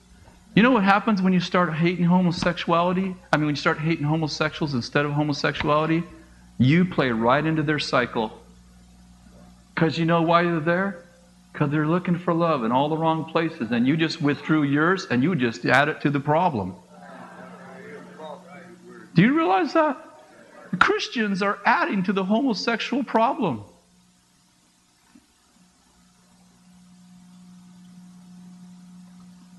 [0.54, 3.16] You know what happens when you start hating homosexuality?
[3.32, 6.04] I mean, when you start hating homosexuals instead of homosexuality?
[6.58, 8.40] You play right into their cycle.
[9.74, 11.01] Because you know why they're there?
[11.52, 13.70] Because they're looking for love in all the wrong places.
[13.70, 16.74] And you just withdrew yours and you just add it to the problem.
[19.14, 19.98] Do you realize that?
[20.78, 23.64] Christians are adding to the homosexual problem.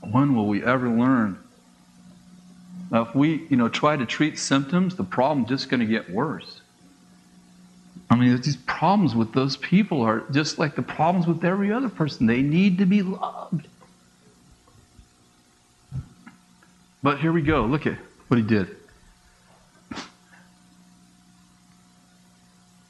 [0.02, 1.39] When will we ever learn?
[2.91, 6.10] Now, if we, you know, try to treat symptoms, the problem's just going to get
[6.10, 6.62] worse.
[8.10, 11.89] I mean, these problems with those people are just like the problems with every other
[11.89, 12.28] person.
[12.28, 13.68] They need to be loved.
[17.01, 17.66] But here we go.
[17.66, 17.97] Look at
[18.28, 18.76] what he did.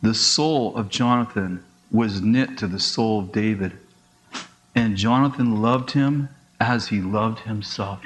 [0.01, 3.71] The soul of Jonathan was knit to the soul of David.
[4.75, 8.01] And Jonathan loved him as he loved himself.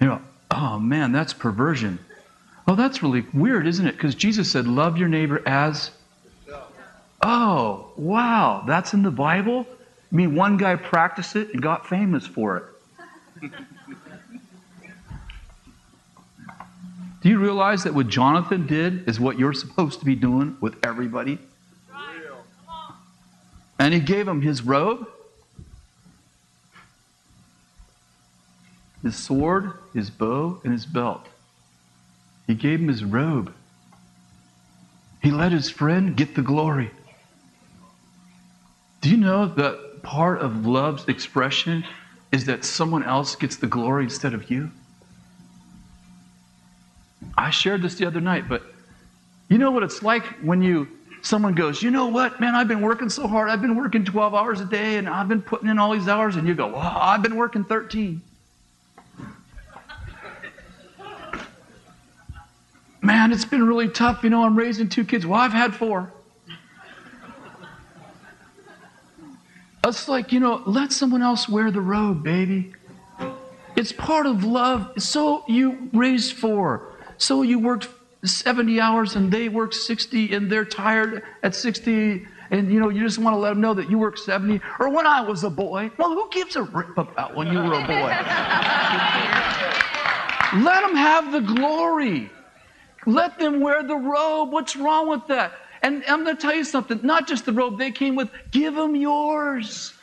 [0.00, 1.98] You know, oh man, that's perversion.
[2.70, 3.96] Oh, that's really weird, isn't it?
[3.96, 5.90] Because Jesus said, Love your neighbor as.
[7.20, 9.66] Oh, wow, that's in the Bible?
[9.68, 12.58] I mean, one guy practiced it and got famous for
[13.42, 13.50] it.
[17.22, 20.76] Do you realize that what Jonathan did is what you're supposed to be doing with
[20.86, 21.40] everybody?
[23.80, 25.08] And he gave him his robe,
[29.02, 31.26] his sword, his bow, and his belt.
[32.50, 33.54] He gave him his robe.
[35.22, 36.90] He let his friend get the glory.
[39.00, 41.84] Do you know that part of love's expression
[42.32, 44.72] is that someone else gets the glory instead of you?
[47.38, 48.64] I shared this the other night, but
[49.48, 50.88] you know what it's like when you
[51.22, 53.48] someone goes, you know what, man, I've been working so hard.
[53.48, 56.34] I've been working 12 hours a day and I've been putting in all these hours,
[56.34, 58.20] and you go, well, I've been working 13.
[63.02, 64.22] Man, it's been really tough.
[64.22, 65.26] You know, I'm raising two kids.
[65.26, 66.12] Well, I've had four.
[69.84, 72.74] It's like, you know, let someone else wear the robe, baby.
[73.76, 74.92] It's part of love.
[74.98, 76.92] So you raised four.
[77.16, 77.88] So you worked
[78.24, 83.02] 70 hours and they worked 60 and they're tired at 60 and you know you
[83.02, 85.48] just want to let them know that you work 70 or when i was a
[85.48, 88.10] boy well who gives a rip about when you were a boy
[90.62, 92.30] let them have the glory
[93.06, 96.64] let them wear the robe what's wrong with that and i'm going to tell you
[96.64, 99.94] something not just the robe they came with give them yours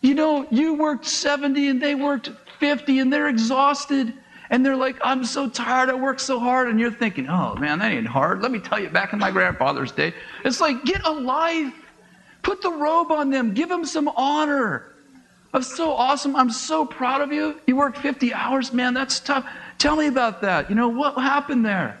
[0.00, 4.14] you know you worked 70 and they worked 50 and they're exhausted
[4.50, 6.68] and they're like, I'm so tired, I work so hard.
[6.68, 8.40] And you're thinking, oh man, that ain't hard.
[8.40, 10.12] Let me tell you, back in my grandfather's day,
[10.44, 11.72] it's like, get a life.
[12.42, 14.84] Put the robe on them, give them some honor.
[15.54, 16.36] I'm so awesome.
[16.36, 17.58] I'm so proud of you.
[17.66, 19.44] You worked 50 hours, man, that's tough.
[19.84, 20.70] Tell me about that.
[20.70, 21.98] You know, what happened there?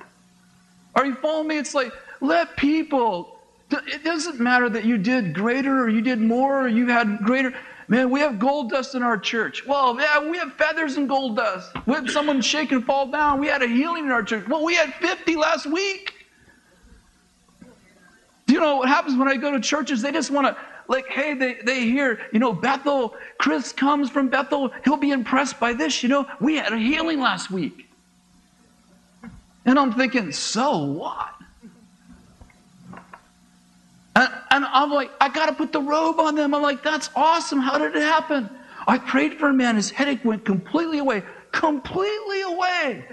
[0.94, 1.58] Are you following me?
[1.58, 3.36] It's like, let people,
[3.70, 7.52] it doesn't matter that you did greater or you did more or you had greater.
[7.88, 9.66] Man, we have gold dust in our church.
[9.66, 11.72] Well, yeah, we have feathers and gold dust.
[11.84, 13.38] We had someone shake and fall down.
[13.38, 14.48] We had a healing in our church.
[14.48, 16.14] Well, we had 50 last week.
[18.46, 20.00] Do you know what happens when I go to churches?
[20.00, 20.56] They just want to,
[20.88, 24.70] like, hey, they, they hear, you know, Bethel, Kris comes from Bethel.
[24.84, 26.02] He'll be impressed by this.
[26.02, 27.88] You know, we had a healing last week.
[29.64, 31.34] And I'm thinking, so what?
[34.16, 36.54] And, and I'm like, I got to put the robe on them.
[36.54, 37.60] I'm like, that's awesome.
[37.60, 38.48] How did it happen?
[38.86, 39.76] I prayed for a man.
[39.76, 41.22] His headache went completely away.
[41.52, 43.04] Completely away.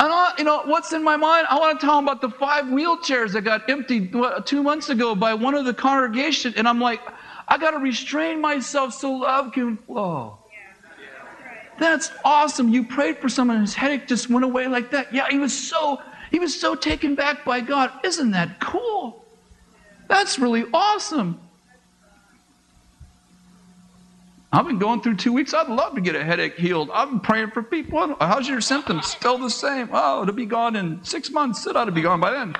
[0.00, 1.46] And I, you know what's in my mind?
[1.50, 4.14] I want to tell him about the five wheelchairs that got emptied
[4.46, 6.54] two months ago by one of the congregation.
[6.56, 7.02] And I'm like,
[7.46, 10.38] I got to restrain myself so love can flow.
[11.78, 12.70] That's awesome.
[12.70, 15.12] You prayed for someone and his headache just went away like that.
[15.12, 17.90] Yeah, he was so he was so taken back by God.
[18.02, 19.26] Isn't that cool?
[20.08, 21.40] That's really awesome.
[24.52, 25.54] I've been going through two weeks.
[25.54, 26.90] I'd love to get a headache healed.
[26.92, 28.16] I've been praying for people.
[28.18, 29.06] How's your symptoms?
[29.06, 29.88] Still the same.
[29.92, 31.66] Oh, it'll be gone in six months.
[31.66, 32.56] It ought to be gone by then.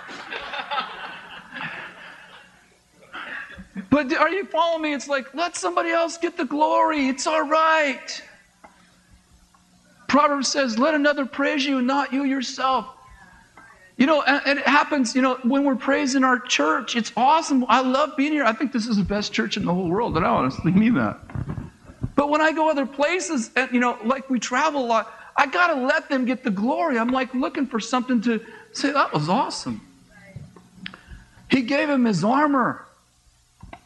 [3.89, 4.95] But are you following me?
[4.95, 7.09] It's like, let somebody else get the glory.
[7.09, 8.23] It's all right.
[10.07, 12.87] Proverbs says, let another praise you, not you yourself.
[13.97, 17.65] You know, and, it happens, you know, when we're praising our church, it's awesome.
[17.69, 18.45] I love being here.
[18.45, 20.95] I think this is the best church in the whole world, and I honestly mean
[20.95, 21.19] that.
[22.21, 25.47] But when I go other places, and, you know, like we travel a lot, I
[25.47, 26.99] got to let them get the glory.
[26.99, 29.81] I'm like looking for something to say, that was awesome.
[31.51, 32.85] He gave him his armor.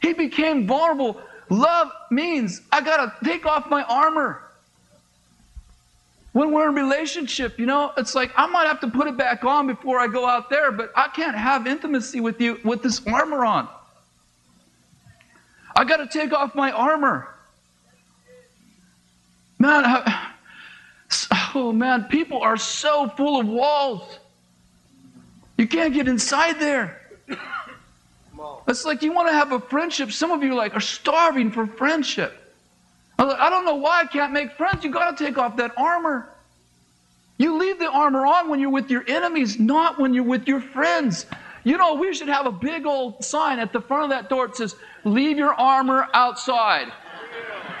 [0.01, 1.21] He became vulnerable.
[1.49, 4.41] Love means I got to take off my armor.
[6.33, 9.45] When we're in relationship, you know, it's like I might have to put it back
[9.45, 13.01] on before I go out there, but I can't have intimacy with you with this
[13.07, 13.69] armor on.
[15.73, 17.29] I got to take off my armor.
[19.59, 19.83] Man,
[21.55, 24.19] oh man, people are so full of walls.
[25.57, 27.01] You can't get inside there.
[28.67, 30.11] It's like you want to have a friendship.
[30.11, 32.41] Some of you like are starving for friendship.
[33.17, 34.83] I don't know why I can't make friends.
[34.83, 36.29] You got to take off that armor.
[37.37, 40.59] You leave the armor on when you're with your enemies, not when you're with your
[40.59, 41.25] friends.
[41.63, 44.47] You know, we should have a big old sign at the front of that door
[44.47, 46.91] that says, Leave your armor outside.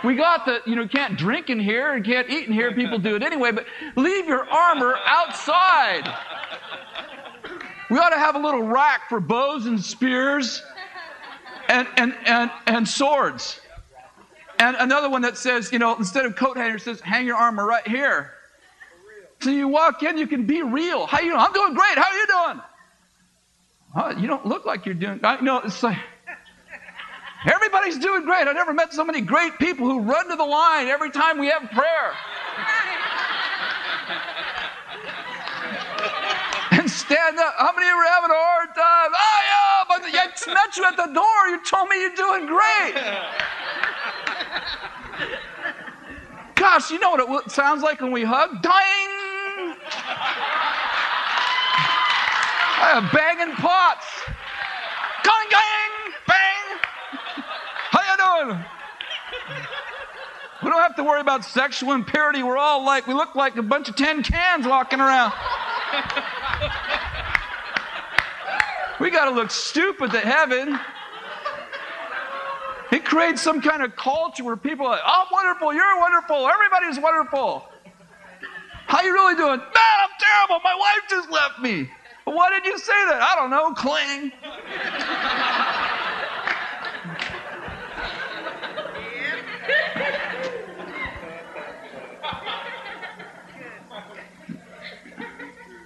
[0.03, 2.71] We got the, you know, can't drink in here and can't eat in here.
[2.73, 3.65] People do it anyway, but
[3.95, 6.13] leave your armor outside.
[7.89, 10.61] We ought to have a little rack for bows and spears
[11.69, 13.59] and, and, and, and swords.
[14.59, 17.65] And another one that says, you know, instead of coat hanger, says, hang your armor
[17.65, 18.31] right here.
[19.41, 21.05] So you walk in, you can be real.
[21.05, 21.39] How you doing?
[21.39, 21.97] I'm doing great.
[21.97, 22.61] How are you doing?
[23.97, 25.19] Oh, you don't look like you're doing.
[25.23, 25.97] I know it's like
[27.65, 28.47] everybody's doing great.
[28.47, 31.47] I never met so many great people who run to the line every time we
[31.47, 32.13] have prayer.
[36.71, 37.55] and stand up.
[37.57, 39.11] How many of you are having a hard time?
[39.13, 41.47] Oh, yeah, but I met you at the door.
[41.49, 42.93] You told me you're doing great.
[46.55, 48.61] Gosh, you know what it sounds like when we hug?
[48.61, 49.75] Dying.
[52.77, 54.05] I have banging pots.
[55.23, 56.65] Gang, gang, bang.
[57.89, 58.17] How you
[60.63, 62.43] We don't have to worry about sexual impurity.
[62.43, 65.31] We're all like, we look like a bunch of tin cans walking around.
[68.99, 70.77] we got to look stupid to heaven.
[72.91, 76.99] It creates some kind of culture where people are like, I'm wonderful, you're wonderful, everybody's
[76.99, 77.63] wonderful.
[78.87, 79.57] How you really doing?
[79.57, 80.59] Man, I'm terrible.
[80.63, 81.89] My wife just left me.
[82.25, 83.21] Why did you say that?
[83.21, 83.73] I don't know.
[83.73, 84.31] Cling.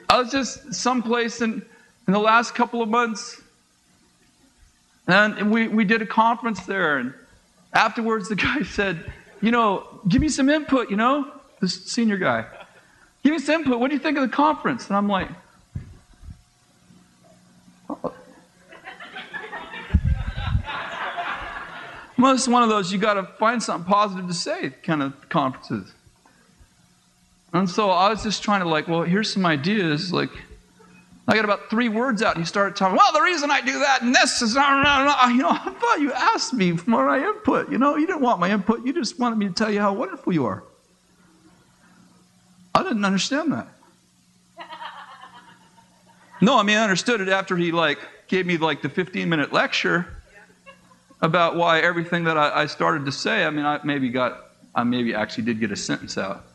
[0.09, 1.61] I was just someplace in,
[2.07, 3.39] in the last couple of months,
[5.07, 6.97] and we, we did a conference there.
[6.97, 7.13] And
[7.73, 9.05] afterwards, the guy said,
[9.39, 11.31] You know, give me some input, you know,
[11.61, 12.45] this senior guy.
[13.23, 13.79] Give me some input.
[13.79, 14.87] What do you think of the conference?
[14.87, 15.29] And I'm like,
[22.17, 25.93] it's one of those you got to find something positive to say kind of conferences.
[27.53, 30.13] And so I was just trying to like, well, here's some ideas.
[30.13, 30.29] Like,
[31.27, 32.97] I got about three words out, and he started talking.
[32.97, 36.53] Well, the reason I do that and this is, you know, I thought you asked
[36.53, 37.71] me for my input.
[37.71, 38.85] You know, you didn't want my input.
[38.85, 40.63] You just wanted me to tell you how wonderful you are.
[42.73, 43.67] I didn't understand that.
[46.41, 49.51] No, I mean I understood it after he like gave me like the 15 minute
[49.51, 50.07] lecture
[51.21, 53.43] about why everything that I, I started to say.
[53.43, 56.45] I mean, I maybe got, I maybe actually did get a sentence out,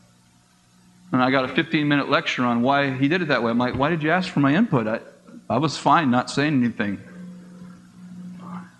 [1.15, 3.49] and I got a 15 minute lecture on why he did it that way.
[3.49, 4.87] I'm like, why did you ask for my input?
[4.87, 4.99] I,
[5.49, 7.01] I was fine not saying anything.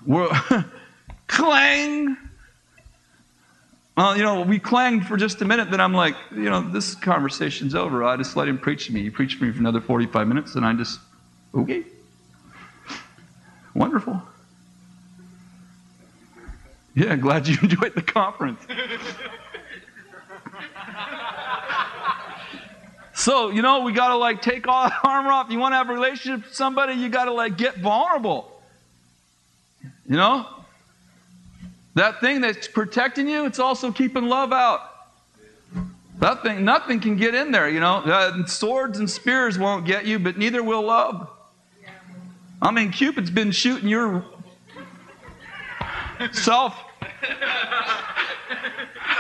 [0.06, 0.30] We're,
[1.28, 2.18] clang.
[3.98, 6.96] Well, you know, we clanged for just a minute, then I'm like, you know, this
[6.96, 8.04] conversation's over.
[8.04, 9.02] I just let him preach to me.
[9.04, 11.00] He preached to me for another 45 minutes, and I just,
[11.56, 11.84] okay.
[13.74, 14.22] Wonderful.
[16.94, 18.62] Yeah, glad you enjoyed the conference.
[23.16, 25.50] so, you know, we got to like take all the armor off.
[25.50, 28.52] You want to have a relationship with somebody, you got to like get vulnerable.
[30.08, 30.46] You know?
[31.96, 34.82] That thing that's protecting you, it's also keeping love out.
[36.20, 38.00] That thing, nothing can get in there, you know.
[38.00, 41.30] Uh, swords and spears won't get you, but neither will love.
[42.62, 44.26] I mean, Cupid's been shooting your
[46.34, 46.76] self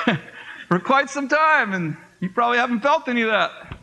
[0.68, 3.75] for quite some time, and you probably haven't felt any of that.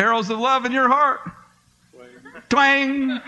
[0.00, 1.20] Arrows of love in your heart.
[2.48, 3.20] Twang.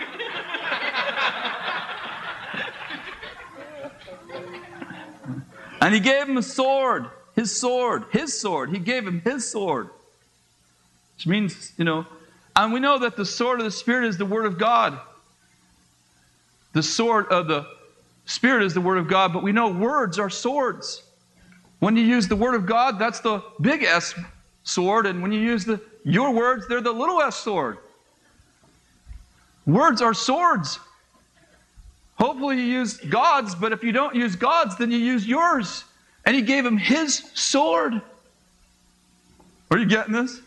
[5.79, 7.05] And he gave him a sword.
[7.35, 8.71] his sword, his sword.
[8.71, 9.89] He gave him his sword.
[11.15, 12.07] Which means, you know,
[12.55, 14.99] and we know that the sword of the Spirit is the Word of God.
[16.73, 17.67] The sword of the
[18.25, 21.03] Spirit is the Word of God, but we know words are swords.
[21.79, 24.15] When you use the Word of God, that's the big S
[24.63, 27.77] sword, and when you use the your words, they're the little s sword.
[29.65, 30.79] Words are swords.
[32.15, 35.83] Hopefully, you use God's, but if you don't use God's, then you use yours.
[36.25, 38.01] And he gave him his sword.
[39.71, 40.39] Are you getting this?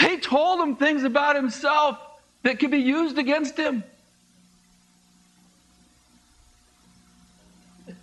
[0.00, 1.98] He told him things about himself
[2.42, 3.82] that could be used against him.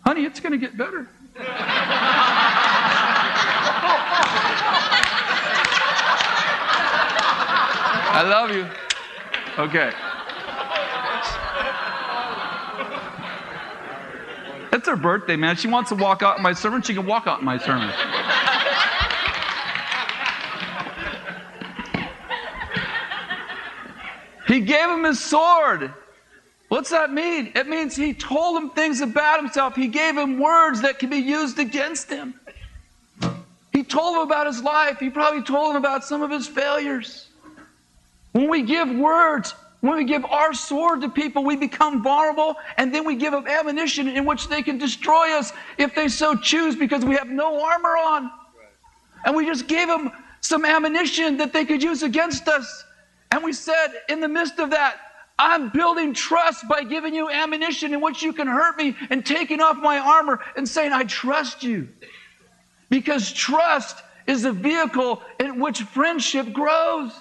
[0.06, 1.08] Honey, it's going to get better.
[8.14, 8.68] I love you.
[9.58, 9.92] Okay.
[14.72, 15.56] It's her birthday, man.
[15.56, 16.84] She wants to walk out my sermon.
[16.84, 17.90] She can walk out my sermon.
[24.48, 25.92] he gave him his sword.
[26.68, 27.52] What's that mean?
[27.56, 29.76] It means he told him things about himself.
[29.76, 32.40] He gave him words that can be used against him.
[33.72, 35.00] He told him about his life.
[35.00, 37.30] He probably told him about some of his failures.
[38.34, 42.94] When we give words, when we give our sword to people, we become vulnerable, and
[42.94, 46.76] then we give them ammunition in which they can destroy us if they so choose
[46.76, 48.32] because we have no armor on.
[49.26, 50.12] And we just gave them
[50.42, 52.84] some ammunition that they could use against us.
[53.32, 54.98] And we said, in the midst of that,
[55.40, 59.62] I'm building trust by giving you ammunition in which you can hurt me and taking
[59.62, 61.90] off my armor and saying, I trust you.
[62.90, 67.12] Because trust is a vehicle in which friendship grows.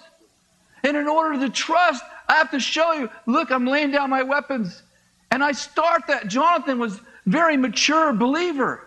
[0.85, 4.23] And in order to trust, I have to show you look, I'm laying down my
[4.23, 4.83] weapons.
[5.31, 6.29] And I start that.
[6.29, 8.87] Jonathan was very mature believer.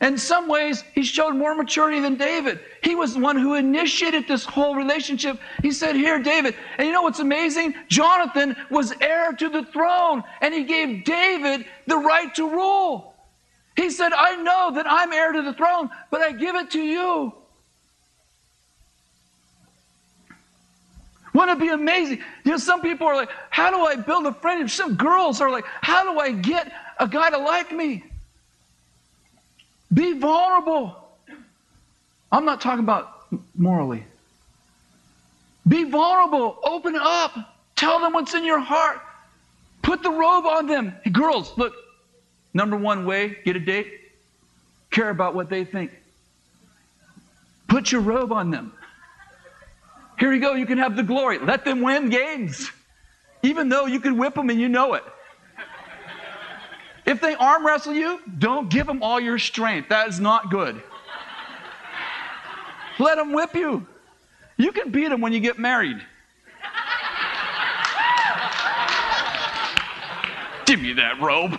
[0.00, 2.60] In some ways, he showed more maturity than David.
[2.82, 5.38] He was the one who initiated this whole relationship.
[5.62, 6.54] He said, Here, David.
[6.78, 7.74] And you know what's amazing?
[7.88, 13.14] Jonathan was heir to the throne, and he gave David the right to rule.
[13.76, 16.80] He said, I know that I'm heir to the throne, but I give it to
[16.80, 17.34] you.
[21.32, 22.18] Wouldn't it be amazing?
[22.44, 24.70] You know, some people are like, How do I build a friendship?
[24.70, 28.04] Some girls are like, How do I get a guy to like me?
[29.92, 30.96] Be vulnerable.
[32.32, 33.26] I'm not talking about
[33.56, 34.04] morally.
[35.66, 36.58] Be vulnerable.
[36.62, 37.36] Open up.
[37.76, 39.00] Tell them what's in your heart.
[39.82, 40.94] Put the robe on them.
[41.02, 41.74] Hey, girls, look.
[42.52, 44.00] Number one way, get a date.
[44.90, 45.92] Care about what they think.
[47.68, 48.72] Put your robe on them.
[50.20, 51.38] Here you go, you can have the glory.
[51.38, 52.70] Let them win games,
[53.42, 55.02] even though you can whip them and you know it.
[57.06, 59.88] If they arm wrestle you, don't give them all your strength.
[59.88, 60.82] That is not good.
[62.98, 63.86] Let them whip you.
[64.58, 65.96] You can beat them when you get married.
[70.66, 71.58] Give me that robe.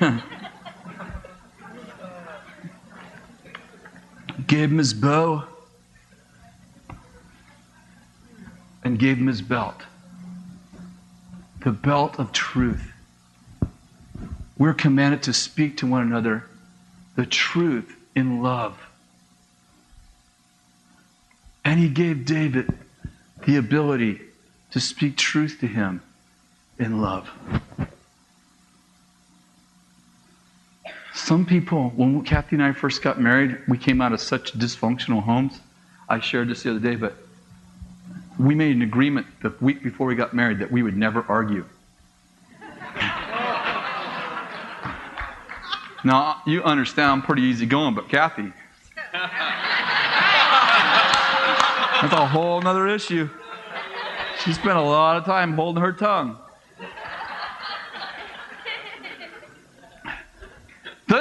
[4.52, 5.44] gave him his bow
[8.84, 9.80] and gave him his belt.
[11.60, 12.92] The belt of truth.
[14.58, 16.44] We're commanded to speak to one another
[17.16, 18.78] the truth in love.
[21.64, 22.78] And he gave David
[23.46, 24.20] the ability
[24.72, 26.02] to speak truth to him
[26.78, 27.30] in love.
[31.24, 35.22] Some people, when Kathy and I first got married, we came out of such dysfunctional
[35.22, 35.60] homes.
[36.08, 37.16] I shared this the other day, but
[38.40, 41.64] we made an agreement the week before we got married that we would never argue.
[46.04, 48.52] now, you understand I'm pretty easy going, but Kathy,
[49.12, 49.32] that's
[52.12, 53.30] a whole other issue.
[54.42, 56.36] She spent a lot of time holding her tongue.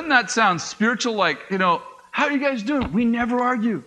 [0.02, 1.14] Doesn't that sound spiritual?
[1.14, 2.92] Like, you know, how are you guys doing?
[2.92, 3.84] We never argue.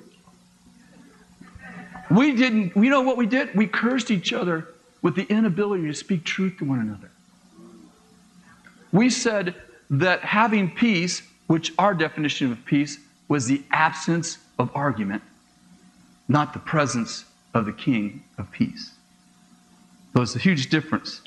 [2.09, 3.53] We didn't, you know what we did?
[3.57, 4.69] We cursed each other
[5.03, 7.11] with the inability to speak truth to one another.
[8.93, 9.57] We said
[9.91, 15.25] that having peace, which our definition of peace was the absence of argument,
[16.29, 18.93] not the presence of the King of peace.
[20.15, 21.23] There's a huge difference.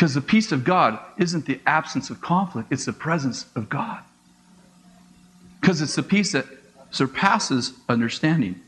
[0.00, 4.00] Because the peace of God isn't the absence of conflict, it's the presence of God.
[5.60, 6.46] Because it's the peace that
[6.90, 8.58] surpasses understanding.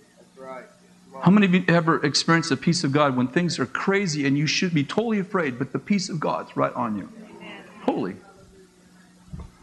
[1.22, 4.36] How many of you ever experienced the peace of God when things are crazy and
[4.36, 7.08] you should be totally afraid, but the peace of God's right on you?
[7.84, 8.14] Holy.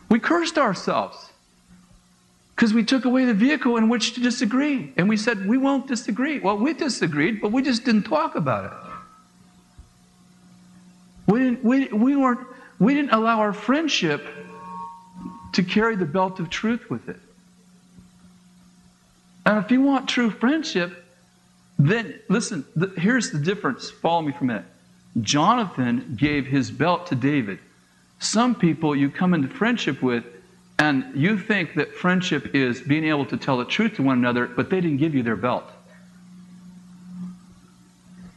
[0.09, 1.29] We cursed ourselves
[2.55, 4.91] because we took away the vehicle in which to disagree.
[4.97, 6.39] And we said, we won't disagree.
[6.39, 8.88] Well, we disagreed, but we just didn't talk about it.
[11.29, 12.39] We didn't, we, we, weren't,
[12.79, 14.25] we didn't allow our friendship
[15.53, 17.17] to carry the belt of truth with it.
[19.45, 21.05] And if you want true friendship,
[21.77, 23.91] then listen, the, here's the difference.
[23.91, 24.65] Follow me for a minute.
[25.21, 27.59] Jonathan gave his belt to David.
[28.17, 30.23] Some people you come into friendship with,
[30.79, 34.47] and you think that friendship is being able to tell the truth to one another,
[34.47, 35.65] but they didn't give you their belt.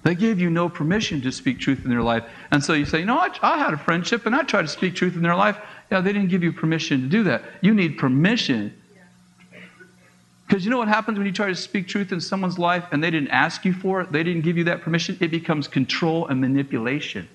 [0.03, 2.25] They gave you no permission to speak truth in their life.
[2.51, 4.69] And so you say, you know, I, I had a friendship and I tried to
[4.69, 5.57] speak truth in their life.
[5.91, 7.45] Yeah, they didn't give you permission to do that.
[7.61, 8.75] You need permission.
[10.47, 13.03] Because you know what happens when you try to speak truth in someone's life and
[13.03, 15.17] they didn't ask you for it, they didn't give you that permission?
[15.21, 17.29] It becomes control and manipulation.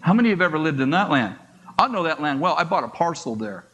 [0.00, 1.36] How many have ever lived in that land?
[1.78, 2.54] I know that land well.
[2.56, 3.64] I bought a parcel there.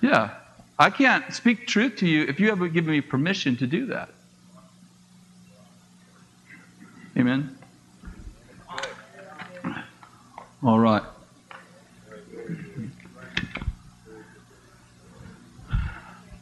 [0.00, 0.30] Yeah.
[0.78, 4.10] I can't speak truth to you if you haven't given me permission to do that.
[7.16, 7.56] Amen.
[10.62, 11.02] All right.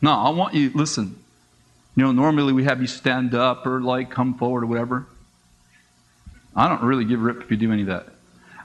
[0.02, 1.16] Now, I want you, listen.
[1.96, 5.06] You know, normally we have you stand up or like come forward or whatever.
[6.54, 8.06] I don't really give a rip if you do any of that.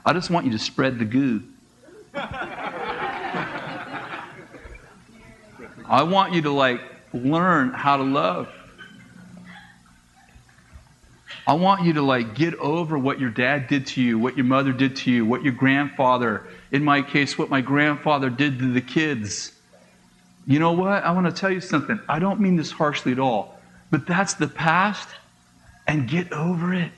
[0.04, 1.42] I just want you to spread the goo.
[2.14, 2.82] I
[6.02, 6.80] want you to like
[7.12, 8.48] learn how to love.
[11.46, 14.46] I want you to like get over what your dad did to you, what your
[14.46, 18.72] mother did to you, what your grandfather, in my case, what my grandfather did to
[18.72, 19.52] the kids.
[20.46, 21.04] You know what?
[21.04, 22.00] I want to tell you something.
[22.08, 25.08] I don't mean this harshly at all, but that's the past
[25.86, 26.90] and get over it.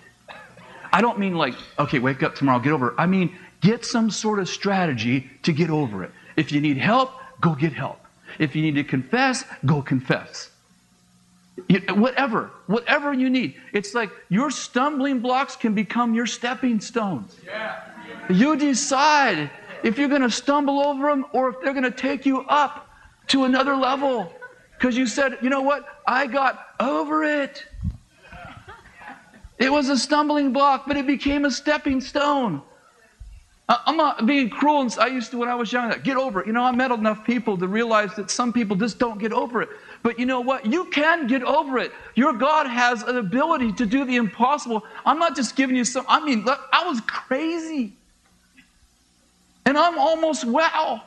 [0.92, 2.94] I don't mean like, okay, wake up tomorrow, get over it.
[2.96, 6.10] I mean, get some sort of strategy to get over it.
[6.36, 8.00] If you need help, go get help.
[8.38, 10.50] If you need to confess, go confess.
[11.68, 13.56] You, whatever, whatever you need.
[13.72, 17.36] It's like your stumbling blocks can become your stepping stones.
[17.44, 17.80] Yeah.
[18.30, 19.50] You decide
[19.82, 22.88] if you're going to stumble over them or if they're going to take you up
[23.28, 24.32] to another level.
[24.78, 26.00] Because you said, you know what?
[26.06, 27.64] I got over it.
[29.58, 32.62] It was a stumbling block, but it became a stepping stone.
[33.68, 34.88] I'm not being cruel.
[34.98, 36.46] I used to, when I was young, get over it.
[36.46, 39.60] You know, I met enough people to realize that some people just don't get over
[39.60, 39.68] it.
[40.02, 40.66] But you know what?
[40.66, 41.92] You can get over it.
[42.14, 44.84] Your God has an ability to do the impossible.
[45.04, 47.92] I'm not just giving you some, I mean, look, I was crazy.
[49.66, 51.04] And I'm almost well.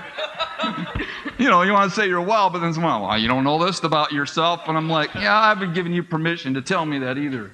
[1.42, 3.82] you know, you want to say you're well, but then well, you don't know this
[3.82, 4.68] about yourself.
[4.68, 7.50] And I'm like, yeah, I haven't given you permission to tell me that either.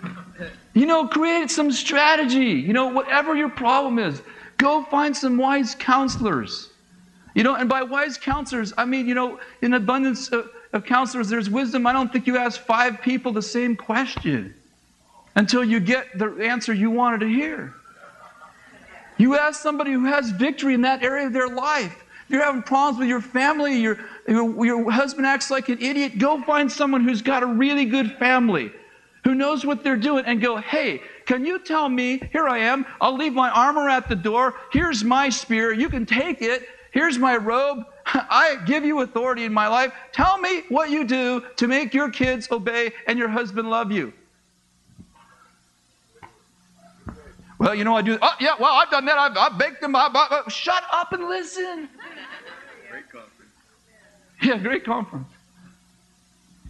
[0.72, 2.52] you know, create some strategy.
[2.52, 4.22] You know, whatever your problem is,
[4.56, 6.70] go find some wise counselors.
[7.34, 11.28] You know, and by wise counselors, I mean, you know, in abundance of, of counselors,
[11.28, 11.86] there's wisdom.
[11.86, 14.54] I don't think you ask five people the same question
[15.36, 17.74] until you get the answer you wanted to hear.
[19.16, 22.04] You ask somebody who has victory in that area of their life.
[22.24, 26.18] If you're having problems with your family, your, your, your husband acts like an idiot,
[26.18, 28.72] go find someone who's got a really good family,
[29.24, 32.86] who knows what they're doing, and go, hey, can you tell me, here I am,
[33.00, 37.18] I'll leave my armor at the door, here's my spear, you can take it, here's
[37.18, 39.92] my robe, I give you authority in my life.
[40.12, 44.12] Tell me what you do to make your kids obey and your husband love you.
[47.64, 48.18] Well, you know, I do.
[48.20, 49.16] Oh, yeah, well, I've done that.
[49.16, 49.96] I've, I've baked them.
[49.96, 51.88] I, I, I, shut up and listen.
[52.90, 53.52] Great conference.
[54.42, 55.26] Yeah, great conference.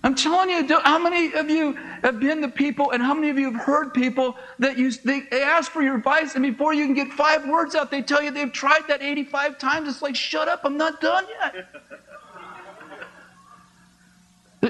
[0.05, 1.73] I'm telling you, how many of you
[2.03, 5.23] have been the people, and how many of you have heard people that you they,
[5.33, 8.23] they ask for your advice, and before you can get five words out, they tell
[8.23, 9.89] you they've tried that 85 times.
[9.89, 11.66] It's like, shut up, I'm not done yet.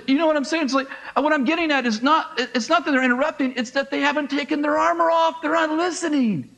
[0.07, 0.65] You know what I'm saying?
[0.65, 3.71] It's like uh, what I'm getting at is not it's not that they're interrupting, it's
[3.71, 5.41] that they haven't taken their armor off.
[5.43, 6.51] They're not listening.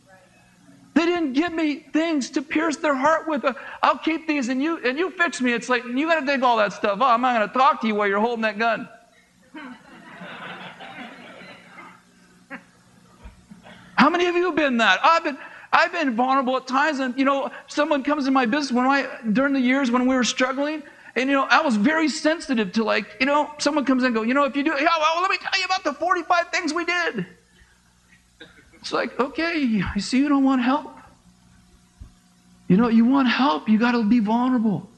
[0.94, 3.44] They didn't give me things to pierce their heart with.
[3.44, 3.52] Uh,
[3.82, 5.52] I'll keep these and you and you fix me.
[5.52, 6.98] It's like you got to take all that stuff.
[7.00, 8.88] Oh, I'm not going to talk to you while you're holding that gun.
[13.98, 15.00] How many of you have been that?
[15.04, 15.36] I've been
[15.72, 19.06] I've been vulnerable at times, and you know, someone comes in my business when I
[19.32, 20.82] during the years when we were struggling,
[21.16, 24.14] And, you know, I was very sensitive to, like, you know, someone comes in and
[24.14, 26.48] go, you know, if you do, yeah, well, let me tell you about the 45
[26.50, 27.26] things we did.
[28.74, 30.92] It's like, okay, I see you don't want help.
[32.68, 34.90] You know, you want help, you got to be vulnerable.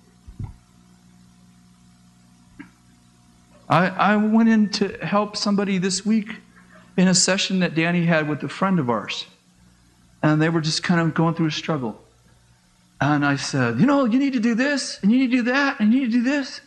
[3.69, 6.37] I, I went in to help somebody this week
[6.97, 9.27] in a session that Danny had with a friend of ours.
[10.23, 12.01] And they were just kind of going through a struggle.
[13.01, 15.43] And I said, You know, you need to do this, and you need to do
[15.45, 16.61] that, and you need to do this.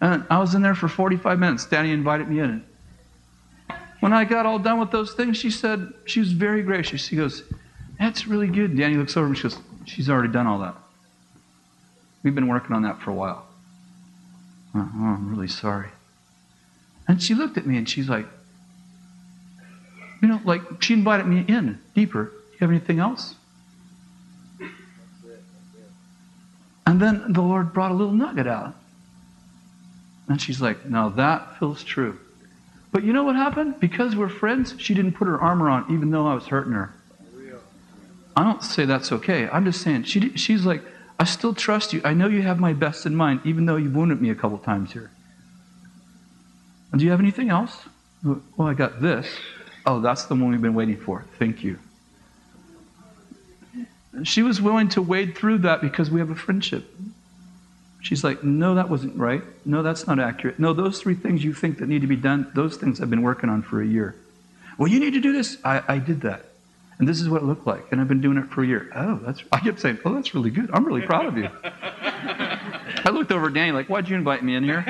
[0.00, 1.66] And I was in there for 45 minutes.
[1.66, 2.64] Danny invited me in.
[4.00, 7.04] When I got all done with those things, she said, She was very gracious.
[7.04, 7.42] She goes,
[7.98, 8.76] That's really good.
[8.76, 10.74] Danny looks over and she goes, She's already done all that.
[12.22, 13.46] We've been working on that for a while.
[14.74, 15.88] Uh, oh, I'm really sorry.
[17.06, 18.26] And she looked at me and she's like,
[20.22, 22.24] you know, like she invited me in deeper.
[22.24, 23.34] Do you have anything else?
[26.86, 28.74] And then the Lord brought a little nugget out.
[30.28, 32.18] And she's like, now that feels true.
[32.92, 33.80] But you know what happened?
[33.80, 36.94] Because we're friends, she didn't put her armor on, even though I was hurting her.
[38.36, 39.48] I don't say that's okay.
[39.48, 40.82] I'm just saying, she, she's like,
[41.18, 42.00] I still trust you.
[42.04, 44.58] I know you have my best in mind, even though you wounded me a couple
[44.58, 45.10] times here.
[46.90, 47.76] And do you have anything else?
[48.24, 49.26] Well, I got this.
[49.86, 51.24] Oh, that's the one we've been waiting for.
[51.38, 51.78] Thank you.
[54.22, 56.88] She was willing to wade through that because we have a friendship.
[58.00, 59.42] She's like, no, that wasn't right.
[59.64, 60.58] No, that's not accurate.
[60.58, 63.22] No, those three things you think that need to be done, those things I've been
[63.22, 64.14] working on for a year.
[64.76, 65.56] Well, you need to do this.
[65.64, 66.44] I, I did that.
[66.98, 67.90] And this is what it looked like.
[67.90, 68.90] And I've been doing it for a year.
[68.94, 70.70] Oh, that's, I kept saying, oh, that's really good.
[70.72, 71.48] I'm really proud of you.
[71.64, 74.84] I looked over at Danny like, why'd you invite me in here?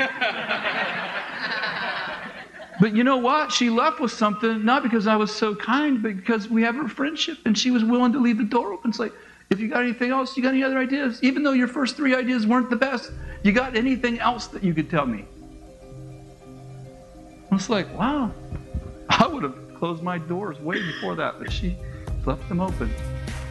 [2.80, 3.52] But you know what?
[3.52, 6.88] She left with something, not because I was so kind, but because we have a
[6.88, 8.90] friendship and she was willing to leave the door open.
[8.90, 9.12] It's like,
[9.50, 11.22] if you got anything else, you got any other ideas?
[11.22, 14.74] Even though your first three ideas weren't the best, you got anything else that you
[14.74, 15.24] could tell me?
[17.50, 18.32] I was like, wow,
[19.08, 21.76] I would have closed my doors way before that, but she
[22.24, 22.90] left them open.